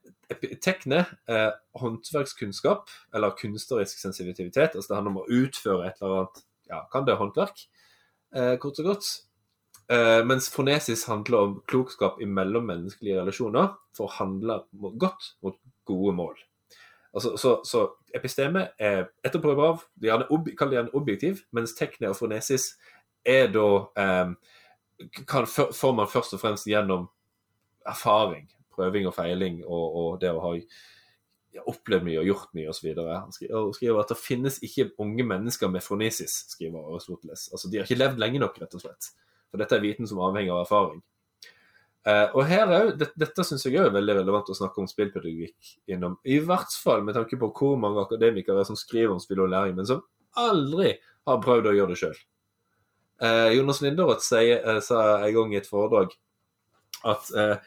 [0.59, 4.75] tekne eh, håndverkskunnskap, eller kunstnerisk sensitivitet.
[4.75, 7.67] altså Det handler om å utføre et eller annet ja, Kan det håndverk,
[8.35, 9.13] eh, kort og godt.
[9.91, 14.61] Eh, mens fonesis handler om klokskap i mellommenneskelige relasjoner for å handle
[15.01, 15.57] godt mot
[15.89, 16.37] gode mål.
[17.11, 17.83] Altså, så, så
[18.15, 22.69] episteme er etterprøvbar, av, gjerne ob, kall det gjerne objektiv, mens tekne og fonesis
[23.27, 23.65] er da
[25.27, 27.09] kan, får man først og fremst gjennom
[27.87, 30.53] erfaring, prøving og feiling, og, og det å ha
[31.67, 32.93] opplevd mye og gjort mye osv.
[32.95, 37.49] Han skriver, at det finnes ikke unge mennesker med fonesis, skriver Aristoteles.
[37.51, 39.11] Altså, de har ikke levd lenge nok, rett og slett.
[39.51, 41.01] For dette er viten som avhenger av erfaring.
[42.01, 45.75] Uh, og her er det, Dette syns jeg er veldig relevant å snakke om spillpedagogikk
[45.93, 46.15] innom.
[46.25, 49.75] I hvert fall med tanke på hvor mange akademikere som skriver om spill og læring,
[49.77, 50.01] men som
[50.39, 50.95] aldri
[51.27, 52.17] har prøvd å gjøre det sjøl.
[53.21, 56.15] Uh, Jonas Linderoth eh, sa en gang i et foredrag
[57.05, 57.57] at eh,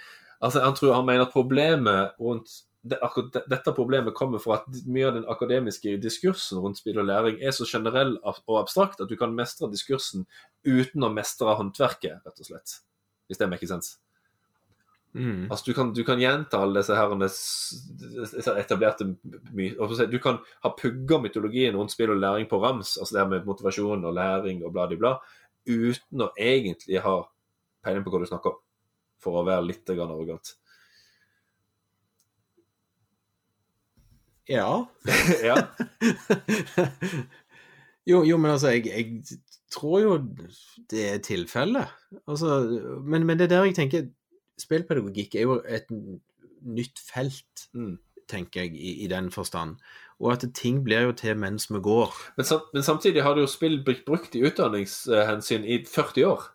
[0.41, 2.51] altså, han tror han mener at problemet rundt
[2.85, 7.09] det, akkurat dette problemet kommer fra at mye av den akademiske diskursen rundt spill og
[7.09, 10.27] læring er så generell og abstrakt at du kan mestre diskursen
[10.69, 12.81] uten å mestre håndverket, rett og slett.
[13.25, 13.97] Hvis det maker sense.
[15.15, 15.47] Mm.
[15.47, 17.29] Altså, du kan, du kan gjenta alle disse herrene
[18.59, 19.07] etablerte
[19.55, 19.69] my...
[19.77, 22.97] og for å si, Du kan ha pugga mytologien rundt spill og læring på rams,
[22.99, 25.15] altså det her med motivasjon og læring og bla, bla, bla,
[25.71, 27.17] uten å egentlig ha
[27.87, 28.61] peiling på hva du snakker om,
[29.23, 30.57] for å være litt arrogant.
[34.49, 34.85] Ja.
[35.49, 35.57] ja.
[38.11, 39.39] jo, jo, men altså, jeg, jeg
[39.73, 40.17] tror jo
[40.91, 41.89] det er tilfellet.
[42.29, 42.61] Altså,
[43.05, 44.09] men, men det er der jeg tenker
[44.61, 45.89] Spillpedagogikk er jo et
[46.63, 47.97] nytt felt, Mm.
[48.31, 49.77] tenker jeg, i, i den forstand.
[50.21, 52.15] Og at ting blir jo til mens vi går.
[52.37, 56.47] Men, sam, men samtidig har det jo spill blitt brukt i utdanningshensyn i 40 år.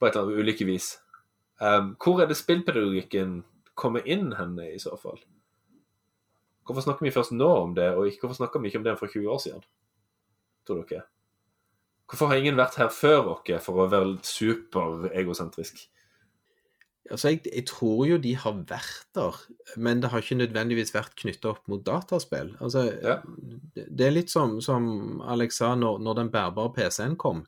[0.00, 0.96] På et eller annet ulike vis.
[1.62, 3.44] Um, hvor er det spillpedagogikken
[3.78, 5.22] kommer inn henne, i så fall?
[6.66, 8.96] Hvorfor snakker vi først nå om det, og ikke, hvorfor snakker vi ikke om det
[8.98, 9.66] for 20 år siden?
[10.66, 11.06] Tror dere?
[12.06, 15.86] Hvorfor har ingen vært her før dere for å være super-egosentrisk?
[17.10, 19.36] Altså, jeg, jeg tror jo de har vært der,
[19.78, 22.56] men det har ikke nødvendigvis vært knytta opp mot dataspill.
[22.60, 23.20] Altså, Ja.
[23.76, 27.44] det, er litt som, som Alex sa, når, når den bærbare PC-en kom,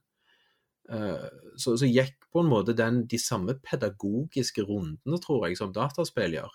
[0.92, 5.74] uh, så, så gikk på en måte den de samme pedagogiske rundene, tror jeg, som
[5.74, 6.54] dataspill gjør.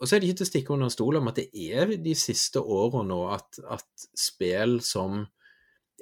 [0.00, 2.14] Og så er det ikke til å stikke under stol om at det er de
[2.16, 5.26] siste årene nå at, at spill som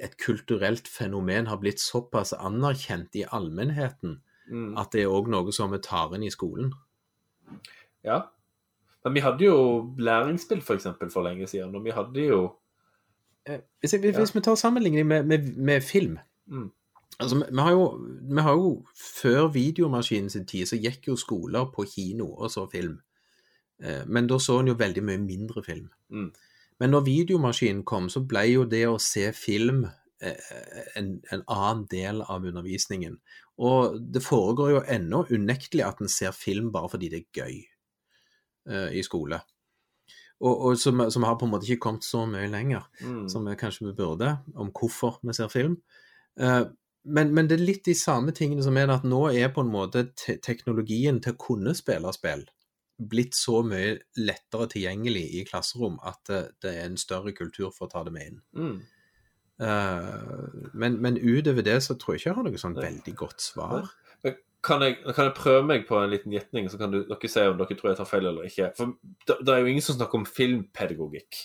[0.01, 4.79] et kulturelt fenomen har blitt såpass anerkjent i allmennheten Mm.
[4.81, 6.71] at det er òg noe som vi tar inn i skolen.
[8.05, 8.23] Ja.
[9.05, 9.59] Men vi hadde jo
[9.99, 12.55] læringsspill, for eksempel, for lenge siden, og vi hadde jo
[13.47, 16.71] Eh, Hvis, jeg, hvis vi tar sammenligning med, med, med film Mm.
[17.21, 18.01] altså, vi, har jo,
[18.35, 18.87] vi har jo
[19.23, 23.01] Før videomaskinen sin tid så gikk jo skoler på kino og så film.
[23.83, 25.89] Eh, men da så en jo veldig mye mindre film.
[26.11, 26.31] Mm.
[26.79, 29.85] Men når videomaskinen kom, så ble jo det å se film
[30.22, 33.18] eh, en, en annen del av undervisningen.
[33.59, 37.57] Og det foregår jo ennå unektelig at en ser film bare fordi det er gøy
[38.70, 39.41] uh, i skole.
[40.39, 43.24] Og, og som, som har på en måte ikke kommet så mye lenger mm.
[43.33, 45.74] som vi kanskje vi burde, om hvorfor vi ser film.
[46.39, 46.70] Uh,
[47.03, 49.74] men, men det er litt de samme tingene som er at nå er på en
[49.74, 52.47] måte te teknologien til å kunne spille spill
[52.99, 57.87] blitt så mye lettere tilgjengelig i klasserom at det, det er en større kultur for
[57.87, 58.41] å ta det med inn.
[58.59, 58.79] Mm.
[59.59, 63.43] Uh, men, men utover det så tror jeg ikke jeg har noe sånn veldig godt
[63.43, 63.89] svar.
[64.67, 67.45] Kan jeg, kan jeg prøve meg på en liten gjetning, så kan du, dere si
[67.47, 68.73] om dere tror jeg tar feil eller ikke?
[68.75, 68.97] For
[69.31, 71.39] det, det er jo ingen som snakker om filmpedagogikk.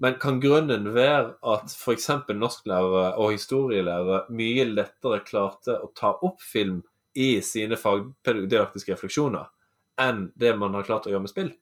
[0.00, 2.08] Men kan grunnen være at f.eks.
[2.32, 6.80] norsklærere og historielærere mye lettere klarte å ta opp film
[7.16, 9.52] i sine fagpedagogiske refleksjoner
[10.00, 11.52] enn det man har klart å gjøre med spill?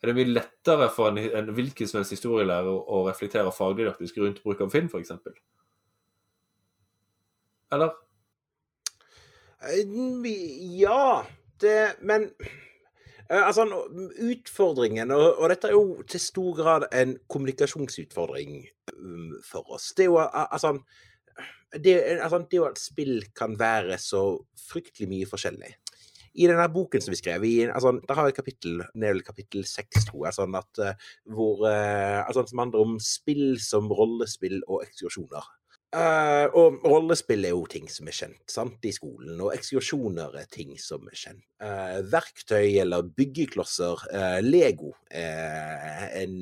[0.00, 4.40] Er det mye lettere for en, en hvilken som helst historielærer å reflektere fagdidaktisk rundt
[4.44, 5.12] bruk av film, f.eks.?
[7.74, 7.92] Eller?
[9.60, 9.84] Eh,
[10.80, 11.26] Ja,
[11.60, 12.30] det Men
[13.28, 13.66] eh, altså,
[14.24, 18.64] utfordringen og, og dette er jo til stor grad en kommunikasjonsutfordring
[18.96, 19.92] um, for oss.
[19.92, 20.78] Det er jo altså
[21.76, 21.92] det,
[22.22, 24.24] altså, det er jo at spill kan være så
[24.70, 25.76] fryktelig mye forskjellig.
[26.38, 29.64] I denne boken som vi skrev, i, altså, der har vi et kapittel, det kapittel
[29.66, 34.60] seks, tror jeg, sånn at, eh, hvor, eh, altså, som handler om spill som rollespill
[34.68, 35.48] og ekskursjoner.
[35.90, 40.50] Eh, og rollespill er jo ting som er kjent sant, i skolen, og ekskursjoner er
[40.52, 41.44] ting som er kjent.
[41.60, 46.36] Uh, verktøy eller byggeklosser, uh, Lego en,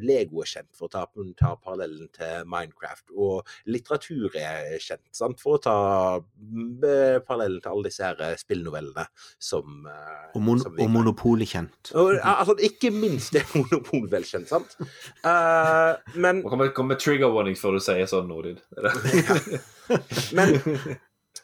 [0.00, 1.02] Lego er kjent, for å ta,
[1.36, 3.10] ta parallellen til Minecraft.
[3.20, 5.76] Og litteratur er kjent, sant, for å ta
[6.22, 9.04] mm, parallellen til alle disse her spillnovellene
[9.36, 9.84] som,
[10.32, 11.92] Og, mon som og Monopolet kjent.
[11.92, 14.76] altså, ikke minst er Monopol velkjent, sant?
[14.80, 18.59] Eh, men Man komme, komme med trigger warnings før du sier sånn, Nordin.
[20.36, 20.58] Men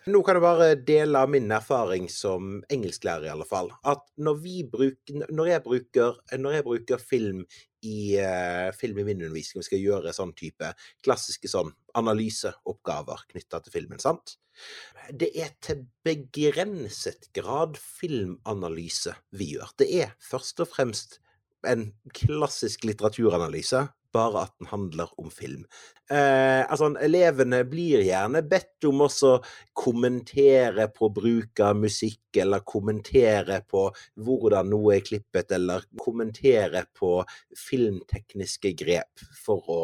[0.07, 3.73] nå kan jeg bare dele min erfaring som engelsklærer, i alle fall.
[3.87, 4.39] At når,
[4.71, 7.43] bruker, når, jeg, bruker, når jeg bruker film
[7.83, 10.71] i, uh, film i min undervisning, vi skal gjøre sånn type
[11.07, 14.37] klassiske sånn analyseoppgaver knytta til filmen, sant?
[15.11, 19.75] Det er til begrenset grad filmanalyse vi gjør.
[19.83, 21.21] Det er først og fremst
[21.67, 25.65] en klassisk litteraturanalyse bare at den handler om film.
[26.11, 29.33] Eh, altså, elevene blir gjerne bedt om også
[29.77, 33.89] kommentere på bruk av musikk, eller kommentere på
[34.27, 37.19] hvordan noe er klippet, eller kommentere på
[37.67, 39.81] filmtekniske grep for å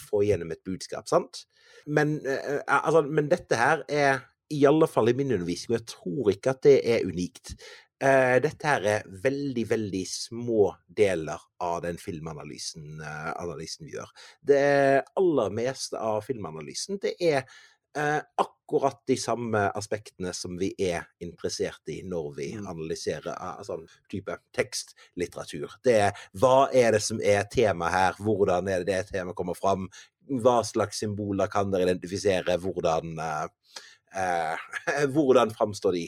[0.00, 1.44] få gjennom et budskap, sant?
[1.86, 5.92] Men, eh, altså, men dette her er i alle fall i min undervisning, og jeg
[5.94, 7.54] tror ikke at det er unikt.
[8.00, 14.14] Uh, dette her er veldig, veldig små deler av den filmanalysen analysen vi gjør.
[14.40, 14.62] Det
[15.20, 17.44] aller meste av filmanalysen, det er
[17.96, 24.36] eh, akkurat de samme aspektene som vi er interessert i når vi analyserer sånn type
[24.56, 25.76] tekstlitteratur.
[25.84, 29.58] Det er hva er det som er temaet her, hvordan er det det temaet kommer
[29.58, 29.88] fram,
[30.40, 33.48] hva slags symboler kan dere identifisere, hvordan Eh,
[35.14, 36.04] hvordan framstår de?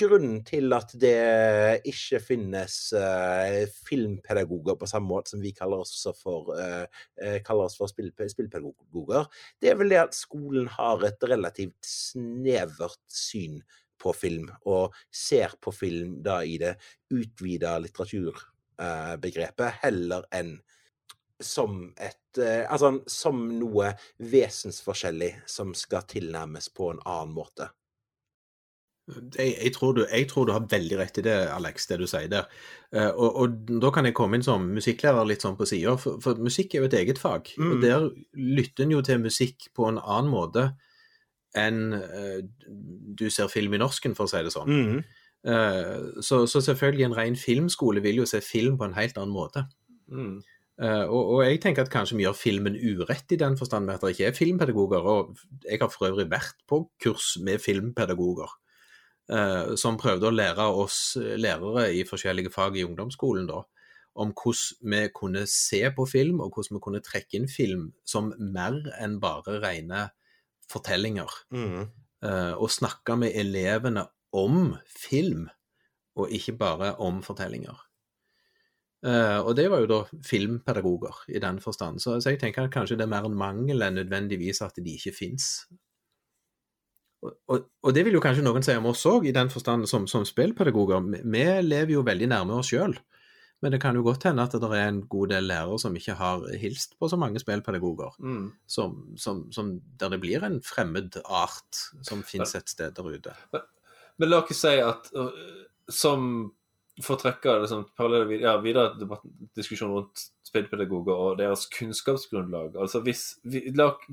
[0.00, 6.06] Grunnen til at det ikke finnes eh, filmpedagoger på samme måte som vi kaller oss
[6.16, 6.86] for, eh,
[7.20, 9.28] eh for spill, spillpedagoger,
[9.60, 13.60] det er vel det at skolen har et relativt snevert syn
[14.00, 16.76] på film, og ser på film da i det
[17.12, 20.56] utvida litteraturbegrepet, heller enn
[21.42, 27.70] som et eh, Altså som noe vesensforskjellig som skal tilnærmes på en annen måte.
[29.36, 32.06] Jeg, jeg, tror du, jeg, tror du, har veldig rett i det, Alex, det du
[32.08, 32.46] sier der.
[32.88, 36.22] Uh, og, og, da kan jeg komme inn som musikklærer litt sånn på sida, for,
[36.24, 37.50] for, musikk er jo et eget fag.
[37.60, 37.68] Mm.
[37.68, 40.70] Og der lytter en jo til musikk på en annen måte
[41.54, 44.72] enn uh, du ser film i norsken, for å si det sånn.
[44.72, 45.04] Mm.
[46.24, 49.66] Så, så, selvfølgelig en ren filmskole vil jo se film på en helt annen måte.
[50.08, 50.38] Mm.
[50.74, 53.94] Uh, og, og, jeg tenker at kanskje vi gjør filmen urett i den forstand med
[53.94, 55.06] at det ikke er filmpedagoger.
[55.06, 58.50] Og jeg har for øvrig vært på kurs med filmpedagoger
[59.30, 63.62] uh, som prøvde å lære oss lærere i forskjellige fag i ungdomsskolen da,
[64.18, 68.32] om hvordan vi kunne se på film, og hvordan vi kunne trekke inn film som
[68.38, 70.08] mer enn bare rene
[70.70, 71.38] fortellinger.
[71.54, 71.86] Mm.
[72.24, 75.48] Uh, og snakke med elevene om film,
[76.18, 77.78] og ikke bare om fortellinger.
[79.04, 82.00] Uh, og det var jo da filmpedagoger i den forstand.
[82.00, 84.94] Så, så, jeg tenker at kanskje det er mer en mangel enn nødvendigvis at de
[84.96, 85.48] ikke fins.
[87.24, 89.88] Og, og, og, det vil jo kanskje noen si om oss òg, i den forstand
[89.90, 91.04] som, som spillpedagoger.
[91.20, 92.96] Vi lever jo veldig nærme oss sjøl.
[93.64, 96.16] Men det kan jo godt hende at det er en god del lærere som ikke
[96.18, 98.16] har hilst på så mange spillpedagoger.
[98.20, 98.50] Mm.
[98.68, 103.32] Som, som, som, der det blir en fremmed art som finnes et sted der ute.
[103.54, 103.64] Men,
[104.20, 105.32] men la oss si at uh,
[105.88, 106.28] som
[107.02, 107.86] for å trekke liksom,
[108.38, 108.92] ja, videre
[109.58, 112.76] diskusjon rundt spillpedagoger og deres kunnskapsgrunnlag.
[112.78, 113.64] Altså hvis vi,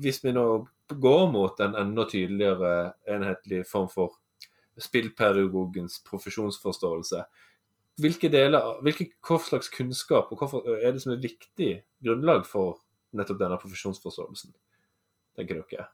[0.02, 0.46] hvis vi nå
[0.90, 4.18] går mot en enda tydeligere enhetlig form for
[4.82, 7.22] spillpedagogens profesjonsforståelse,
[8.02, 11.72] hvilke deler, hvilke, hva slags kunnskap og hva er det som er viktig
[12.02, 12.80] grunnlag for
[13.14, 14.54] nettopp denne profesjonsforståelsen,
[15.38, 15.86] tenker dere?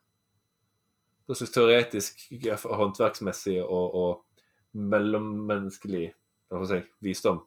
[1.28, 2.24] Hva slags teoretisk,
[2.64, 6.14] håndverksmessig og, og mellommenneskelig
[6.48, 7.42] si, visdom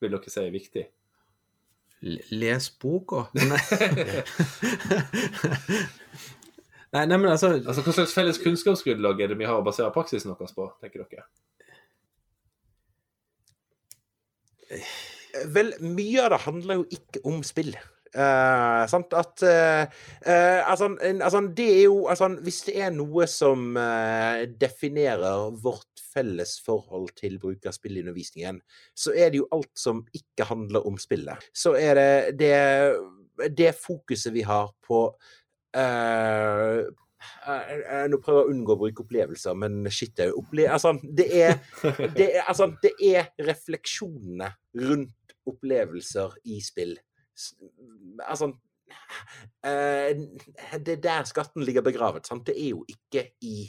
[0.00, 0.86] vil dere si er viktig?
[2.32, 3.26] Les boka.
[6.90, 7.52] Nei, nei, men altså...
[7.54, 11.04] altså Hva slags felles kunnskapsgrunnlag er det vi har å basere praksisen vår på, tenker
[11.04, 11.22] dere?
[15.54, 17.70] Vel, mye av det handler jo ikke om spill.
[18.10, 19.12] Uh, sant?
[19.14, 19.86] At uh,
[20.26, 23.76] uh, altså, altså, det er jo altså, Hvis det er noe som
[24.60, 28.58] definerer vårt felles forhold til bruk av spill i undervisningen,
[28.98, 31.38] så er det jo alt som ikke handler om spillet.
[31.54, 32.56] Så er det det,
[33.54, 35.04] det fokuset vi har på
[38.10, 41.54] nå prøver jeg å unngå å bruke opplevelser, men shit, er jo altså, det er,
[42.16, 44.50] det er, altså, det er refleksjonene
[44.82, 46.96] rundt opplevelser i spill
[48.26, 48.50] Altså
[49.64, 50.16] eh,
[50.78, 52.26] Det er der skatten ligger begravet.
[52.26, 52.46] Sant?
[52.46, 53.68] Det er jo ikke i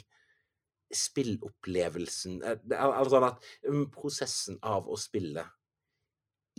[0.92, 5.46] spillopplevelsen eh, Altså at mm, prosessen av å spille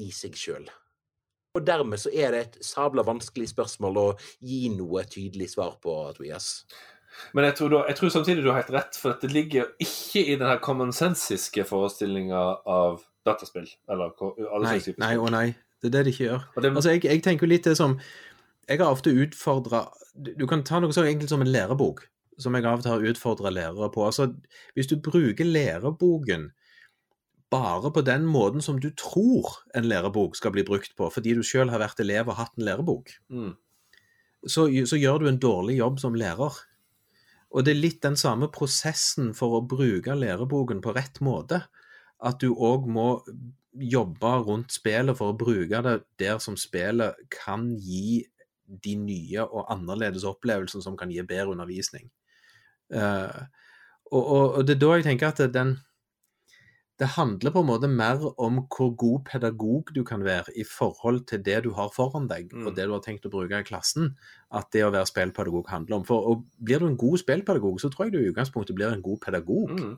[0.01, 0.65] i seg sjøl.
[1.53, 4.07] Og dermed så er det et sabla vanskelig spørsmål å
[4.41, 6.63] gi noe tydelig svar på, Tobias.
[7.37, 10.23] Men jeg tror, da, jeg tror, samtidig du har helt rett, for det ligger ikke
[10.23, 13.69] i den her commonsensiske forestillinga av dataspill.
[13.85, 14.17] Eller
[14.49, 15.45] alle nei, nei og nei.
[15.83, 16.43] Det er det de ikke gjør.
[16.55, 16.69] Det...
[16.71, 17.97] Altså, jeg, jeg, tenker litt det som
[18.69, 19.83] Jeg har ofte utfordra
[20.15, 22.05] Du kan ta noe så enkelt som en lærebok,
[22.39, 24.05] som jeg av og til har utfordra lærere på.
[24.05, 24.29] Altså,
[24.77, 26.51] hvis du bruker læreboken
[27.53, 31.43] bare på den måten som du tror en lærebok skal bli brukt på, fordi du
[31.45, 33.51] sjøl har vært elev og hatt en lærebok, mm.
[34.47, 36.61] så, så gjør du en dårlig jobb som lærer.
[37.53, 41.65] Og det er litt den samme prosessen for å bruke læreboken på rett måte
[42.23, 43.07] at du òg må
[43.73, 48.23] jobbe rundt spillet for å bruke det der som spillet kan gi
[48.63, 52.09] de nye og annerledes opplevelsene som kan gi bedre undervisning.
[52.93, 53.47] Uh,
[54.11, 55.77] og, og, og, det er da jeg tenker at den
[56.99, 61.23] Det handler på en måte mer om hvor god pedagog du kan være i forhold
[61.25, 62.67] til det du har foran deg, mm.
[62.67, 64.11] og det du har tenkt å bruke i klassen,
[64.53, 66.05] at det å være spillpedagog handler om.
[66.05, 69.01] For og Blir du en god spillpedagog, så tror jeg du i utgangspunktet blir en
[69.01, 69.73] god pedagog.
[69.73, 69.97] Mm.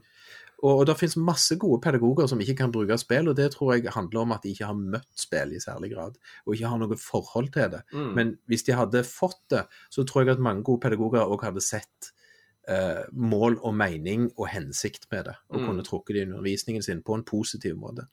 [0.64, 3.76] Og, og det finnes masse gode pedagoger som ikke kan bruke spill, og det tror
[3.76, 6.82] jeg handler om at de ikke har møtt spill i særlig grad, og ikke har
[6.82, 7.82] noe forhold til det.
[7.93, 8.12] Mm.
[8.18, 11.64] Men hvis de hadde fått det, så tror jeg at mange gode pedagoger òg hadde
[11.64, 12.12] sett
[12.72, 15.66] eh, mål og mening og hensikt med det, og mm.
[15.70, 18.08] kunne trukket det i undervisningen sin på en positiv måte.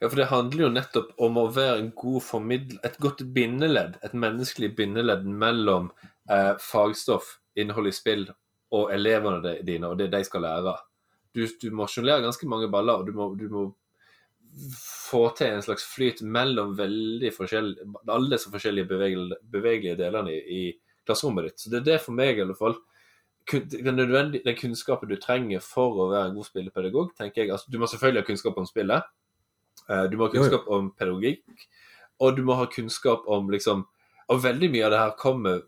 [0.00, 3.96] Ja, for det handler jo nettopp om å være en god formidler, et godt bindeledd,
[4.04, 5.88] et menneskelig bindeledd mellom
[6.28, 8.26] eh, fagstoff, innhold i spill,
[8.74, 10.74] og elevene dine og det de skal lære
[11.34, 13.64] du, du må sjonglere ganske mange baller, og du må, du må,
[14.54, 20.42] få til en slags flyt mellom veldig forskjellige, alle disse forskjellige bevegelige, bevegelige delene i,
[20.58, 20.60] i,
[21.04, 21.60] klasserommet ditt.
[21.60, 22.76] Så det er det for meg i alle fall.
[23.50, 27.76] Den, den kunnskapen du trenger for å være en god spillepedagog, tenker jeg, altså Du
[27.82, 29.10] må selvfølgelig ha kunnskap om spillet.
[29.90, 31.66] Eh, du må ha kunnskap om pedagogikk,
[32.24, 33.84] og du må ha kunnskap om liksom
[34.32, 35.58] Og veldig mye av det her kommer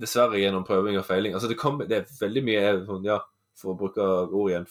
[0.00, 1.34] dessverre gjennom prøving og feiling.
[1.36, 2.62] Altså det, kommer, det er veldig mye
[3.04, 3.18] ja,
[3.58, 4.68] for å bruke ordet igjen,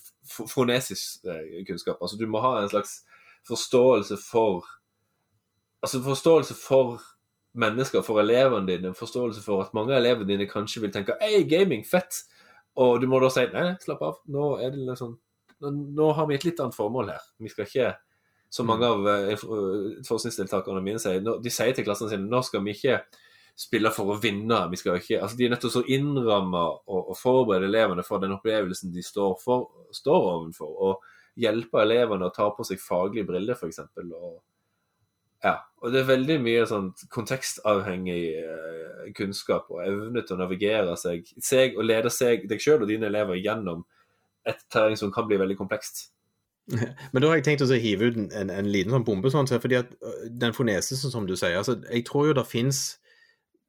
[0.51, 2.01] fonesisk eh, kunnskap.
[2.01, 3.01] Altså du må ha en slags
[3.47, 4.65] forståelse for
[5.85, 6.95] Altså forståelse for
[7.53, 8.95] mennesker, for elevene dine.
[8.97, 12.23] Forståelse for at mange av elevene dine kanskje vil tenke Hei, gaming, fett!
[12.81, 14.17] Og du må da si nei, slapp av.
[14.33, 15.13] Nå er det liksom
[15.61, 17.23] nå, har vi et litt annet formål her.
[17.41, 17.93] Vi skal ikke
[18.53, 19.31] som mange av uh,
[20.07, 23.01] forskningsdeltakerne mine sier, de sier til klassen sin nå skal vi ikke
[23.57, 24.59] spiller for å vinne.
[24.71, 28.21] Vi skal ikke, altså De er nødt til å innramme og, og, forberede elevene for
[28.21, 30.75] den opplevelsen de står, for, står ovenfor.
[30.87, 33.81] Og hjelpe elevene å ta på seg faglige briller, f.eks.
[34.05, 34.37] Og,
[35.45, 40.93] ja, og det er veldig mye sånn kontekstavhengig eh, kunnskap og evne til å navigere
[40.99, 43.85] seg, seg og lede seg, deg sjøl og dine elever gjennom
[44.47, 46.07] et terreng som kan bli veldig komplekst.
[47.11, 49.49] Men da har jeg tenkt å hive ut en, en, en liten sånn bombe, sånn,
[49.49, 49.93] fordi at
[50.29, 52.97] den fonesesen som du sier altså, Jeg tror jo det fins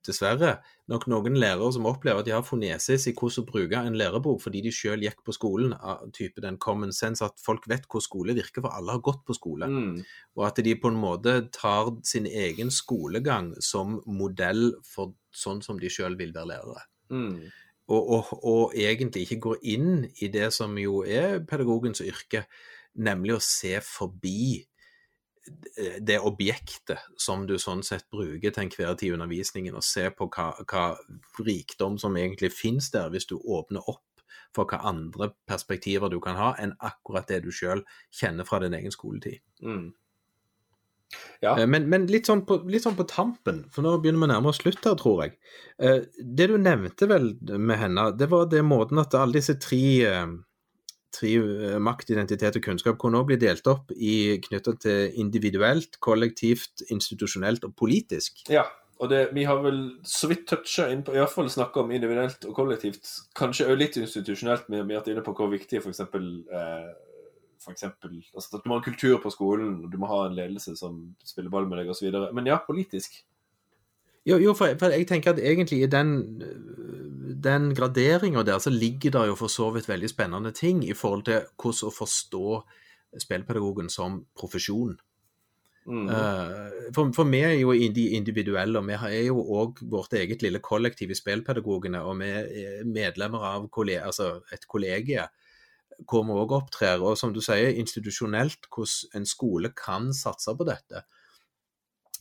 [0.06, 0.56] dessverre,
[0.88, 4.40] nok noen lærere som opplever at de har fonesis i hvordan å bruke en lærebok
[4.42, 8.04] fordi de selv gikk på skolen, av type den common sense at folk vet hvor
[8.04, 9.68] skole virker, for alle har gått på skole.
[9.68, 10.02] Mm.
[10.38, 15.80] Og at de på en måte tar sin egen skolegang som modell for sånn som
[15.80, 16.86] de selv vil være lærere.
[17.12, 17.48] Mm.
[17.88, 22.44] Og, og, og, egentlig ikke går inn i det som jo er pedagogens yrke,
[23.00, 24.58] nemlig å se forbi
[26.04, 30.28] det objektet som du sånn sett bruker til enhver tid i undervisningen, og se på
[30.34, 30.84] hva, hva,
[31.44, 34.04] rikdom som egentlig finnes der, hvis du åpner opp
[34.56, 37.84] for hva andre perspektiver du kan ha, enn akkurat det du sjøl
[38.14, 39.42] kjenner fra din egen skoletid.
[39.62, 39.90] Mm.
[41.40, 41.58] Ja.
[41.58, 44.56] Eh, men, men litt, sånn på, litt, sånn på, tampen, for nå begynner vi nærmere
[44.56, 45.36] slutt her, tror jeg.
[45.80, 49.82] Eh, det du nevnte vel med henne, det var det måten at alle disse tre
[50.08, 50.26] eh,
[51.14, 55.98] tre eh, makt, identitet og kunnskap kunne også bli delt opp i knytta til individuelt,
[56.04, 58.44] kollektivt, institusjonelt og politisk.
[58.52, 58.66] Ja,
[58.98, 61.92] og det, vi har vel så vidt toucha inn på, i hvert fall snakka om
[61.94, 63.06] individuelt og kollektivt.
[63.38, 66.02] Kanskje òg litt institusjonelt, med, har vært inne på hvor viktig f.eks.
[66.02, 66.88] Eh,
[67.58, 70.24] for eksempel, altså at du må ha en kultur på skolen, og du må ha
[70.26, 72.10] en ledelse som spiller ball med deg osv.
[72.34, 73.20] Men ja, politisk.
[74.28, 76.42] Jo, jo for, for, jeg tenker at egentlig i den,
[77.44, 81.24] den graderinga der, så ligger det jo for så vidt veldig spennende ting i forhold
[81.28, 82.48] til hvordan å forstå
[83.24, 84.98] spillpedagogen som profesjon.
[85.88, 86.08] Mm.
[86.12, 90.60] Uh, for, for, vi er jo individuelle, og vi er jo òg vårt eget lille
[90.60, 92.02] kollektiv i spillpedagogene.
[92.04, 95.24] Og vi er medlemmer av kolleg altså et kollegie
[96.08, 97.00] hvor vi òg opptrer.
[97.00, 101.06] Og som du sier, institusjonelt, hvordan en skole kan satse på dette.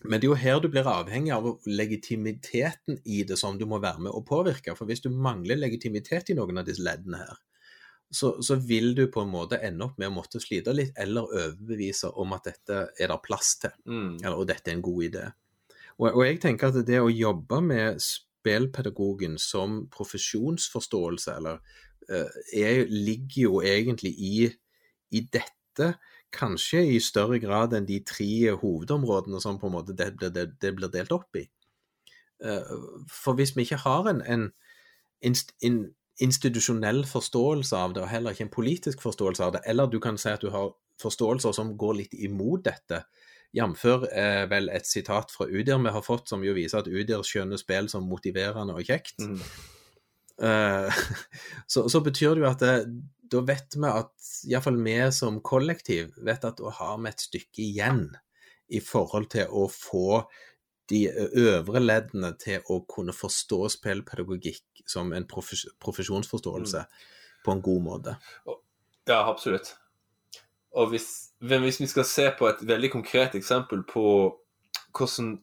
[0.06, 3.80] Men det er jo her du blir avhengig av legitimiteten i det som du må
[3.82, 4.76] være med å påvirke.
[4.78, 7.40] For hvis du mangler legitimitet i noen av disse leddene her,
[8.14, 11.28] så, så, vil du på en måte ende opp med å måtte slite litt, eller
[11.28, 14.14] overbevise om at dette er det plass til, mm.
[14.22, 15.26] eller, og dette er en god idé.
[15.98, 21.60] Og, og, jeg tenker at det å jobbe med spillpedagogen som profesjonsforståelse, eller
[22.14, 24.36] uh, er, ligger jo egentlig i,
[25.12, 25.96] i dette
[26.36, 30.74] kanskje i større grad enn de tre hovedområdene som på en måte det, det, det
[30.76, 31.46] blir delt opp i.
[32.44, 32.74] Eh,
[33.12, 35.80] for hvis vi ikke har en, en
[36.22, 40.18] institusjonell forståelse av det, og heller ikke en politisk forståelse av det, eller du kan
[40.18, 43.04] si at du har forståelser som går litt imot dette,
[43.56, 43.86] jf.
[44.12, 47.60] Eh, vel et sitat fra Udir vi har fått, som jo viser at Udir skjønner
[47.62, 49.22] spill som motiverende og kjekt.
[49.22, 49.42] Mm.
[50.38, 50.94] Uh,
[51.72, 52.74] så, så, betyr det jo at det,
[53.32, 57.64] da vet vi at iallfall vi som kollektiv vet at da har vi et stykke
[57.64, 58.06] igjen
[58.68, 60.24] i forhold til å få
[60.88, 66.84] de øvre leddene til å kunne forstå spillpedagogikk som en profes profesjonsforståelse
[67.44, 68.16] på en god måte.
[69.08, 69.74] Ja, absolutt.
[70.78, 74.06] Og hvis, hvis, vi skal se på et veldig konkret eksempel på
[74.98, 75.38] hvordan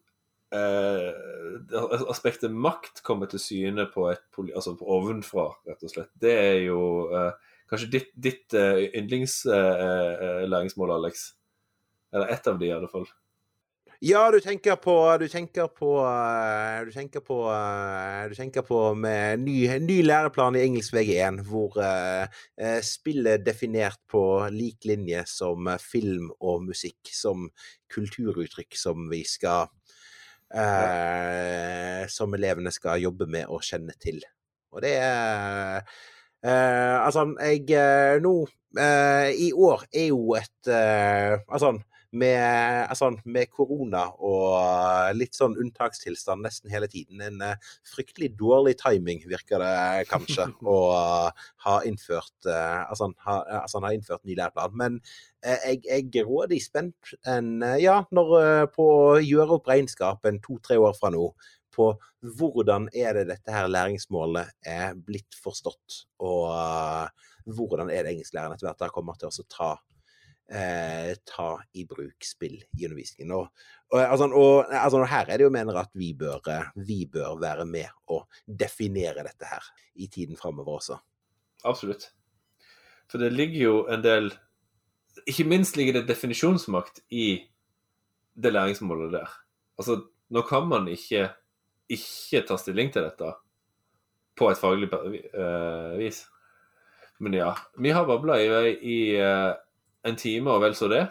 [0.55, 1.79] eh,
[2.13, 4.25] aspektet makt kommer til syne på et
[4.55, 6.81] altså ovenfra, rett og slett, det er jo
[7.13, 7.33] eh,
[7.71, 11.29] kanskje ditt, ditt uh, yndlingslæringsmål, uh, Alex.
[12.15, 13.07] Eller ett av de, i alle fall.
[14.05, 15.91] Ja, du tenker på Du tenker på
[16.85, 17.39] Du tenker på,
[18.29, 22.27] du tenker på med ny, ny læreplan i engelsk VG1, hvor uh,
[22.85, 27.49] spillet er definert på lik linje som film og musikk, som
[27.95, 29.71] kulturuttrykk som vi skal
[30.53, 34.21] uh, Som elevene skal jobbe med og kjenne til.
[34.75, 36.03] Og det er uh,
[36.45, 38.35] Altså, jeg Nå
[39.41, 41.79] I år er jo et Altså
[42.15, 47.23] med, altså, med, korona og litt sånn unntakstilstand nesten hele tiden.
[47.25, 53.41] En uh, fryktelig dårlig timing, virker det kanskje, å uh, ha innført uh, altså, ha,
[53.65, 54.77] altså, ha innført ny læreplan.
[54.79, 55.01] Men
[55.45, 60.95] jeg, jeg er rådig spent en, ja, når, på å gjøre opp regnskapen to-tre år
[60.97, 61.27] fra nå
[61.75, 61.91] på
[62.39, 67.11] hvordan er det dette her læringsmålet er blitt forstått, og
[67.45, 69.75] hvordan er det engelsklæreren etter hvert kommer til å ta
[70.53, 73.33] eh, ta i bruk spill i undervisningen.
[73.37, 73.49] Og,
[73.93, 77.39] og, altså, og altså, her er det jo mener at vi bør, eh, vi bør
[77.41, 80.99] være med og definere dette her i tiden framover også.
[81.65, 82.11] Absolutt.
[83.11, 84.33] For det ligger jo en del
[85.31, 87.47] Ikke minst ligger det definisjonsmakt i
[88.35, 89.31] det læringsmålet der.
[89.79, 91.29] Altså, nå kan man ikke
[91.93, 93.33] ikke ta stilling til dette
[94.39, 96.25] på et faglig uh, vis.
[97.23, 99.53] Men ja, vi har babla i vei i uh,
[100.05, 101.05] en time og vel så det.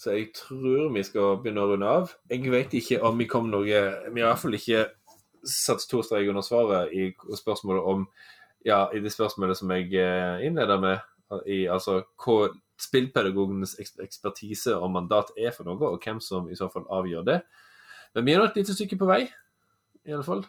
[0.00, 2.14] Så jeg tror vi skal begynne å runde av.
[2.30, 4.86] Jeg vet ikke om vi kom noe Vi har i hvert fall ikke
[5.44, 8.08] satt to streker under svaret i spørsmålet om
[8.64, 11.00] Ja, i det spørsmålet som jeg innleda innleder med,
[11.44, 12.48] i altså hva
[12.80, 17.38] spillpedagogenes ekspertise og mandat er for noe, og hvem som i så fall avgjør det.
[18.16, 19.20] Men vi er nå et lite stykke på vei,
[20.04, 20.44] i alle fall.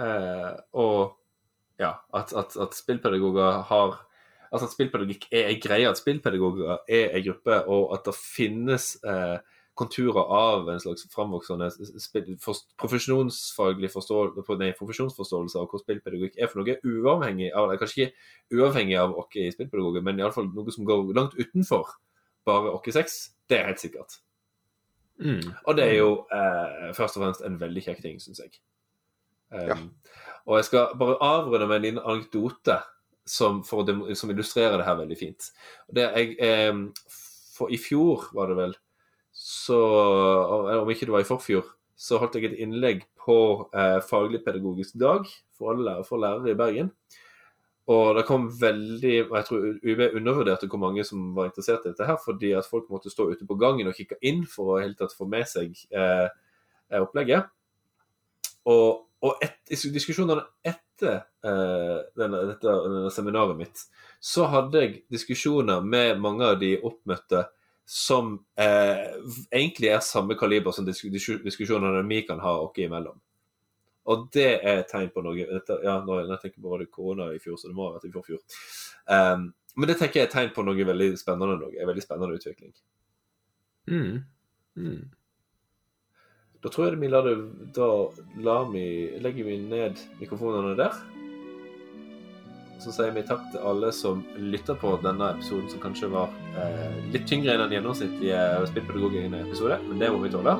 [0.00, 1.18] Eh, og
[1.80, 4.00] ja, at, at, at spillpedagoger har
[4.52, 8.94] altså at spillpedagogikk er ei greie, at spillpedagoger er ei gruppe, og at det finnes
[9.08, 9.38] eh,
[9.78, 11.70] konturer av en slags framvoksende
[12.80, 18.98] profesjonsfaglig forståelse, nei, profesjonsforståelse av hva spillpedagogikk er for noe, uavhengig av kanskje ikke uavhengig
[19.00, 21.96] av oss i spillpedagoger, men iallfall noe som går langt utenfor
[22.44, 23.22] bare oss seks.
[23.48, 24.20] Det er helt sikkert.
[25.22, 25.52] Mm.
[25.64, 28.56] Og det er jo eh, først og fremst en veldig kjekk ting, syns jeg.
[29.52, 29.76] Um, ja.
[30.48, 32.78] Og jeg skal bare avrunde med en liten anekdote
[33.28, 33.84] som, å,
[34.18, 35.52] som, illustrerer det her veldig fint.
[35.92, 36.72] Det jeg, eh,
[37.54, 38.74] for I fjor, var det vel,
[39.32, 39.78] så
[40.82, 43.36] Om ikke det var i forfjor, så holdt jeg et innlegg på
[43.72, 46.90] eh, faglig pedagogisk dag for, alle, for lærere i Bergen.
[47.90, 51.90] Og det kom veldig og Jeg tror UB undervurderte hvor mange som var interessert i
[51.90, 54.82] dette, her, fordi at folk måtte stå ute på gangen og kikke inn for å
[54.82, 56.28] helt tatt få med seg eh,
[57.00, 57.50] opplegget.
[58.70, 63.82] Og, og et, diskusjonene etter eh, denne, dette denne seminaret mitt,
[64.22, 67.48] så hadde jeg diskusjoner med mange av de oppmøtte
[67.88, 69.10] som eh,
[69.50, 73.18] egentlig er samme kaliber som diskusjonene vi kan ha oss imellom.
[74.10, 76.90] Og det er et tegn på noe dette, ja, nå, Jeg tenker på var det
[76.90, 78.40] korona i fjor, så det må ha vært i forfjor.
[79.06, 81.60] Um, men det tenker jeg er et tegn på noe veldig spennende.
[81.62, 82.74] Noe, en veldig spennende utvikling.
[83.88, 84.22] Mm.
[84.76, 85.02] Mm.
[86.62, 87.34] Da tror jeg vi lar det
[87.74, 87.88] Da
[88.46, 88.84] lar vi,
[89.22, 90.98] legger vi ned mikrofonene der.
[92.82, 96.96] Så sier vi takk til alle som lytter på denne episoden, som kanskje var eh,
[97.14, 98.40] litt tyngre enn den gjennomsnittlige
[98.72, 100.56] spillpedagogen-episode, men det må vi tåle.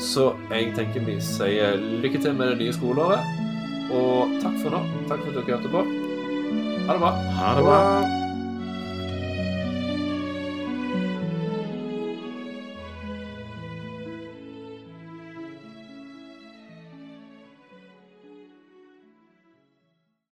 [0.00, 3.26] Så jeg tenker vi sier lykke til med det nye skoleåret.
[3.90, 4.84] Og takk for nå.
[5.10, 5.84] Takk for at dere hørte på.
[6.86, 7.12] Ha det bra.
[7.40, 8.19] Ha det bra.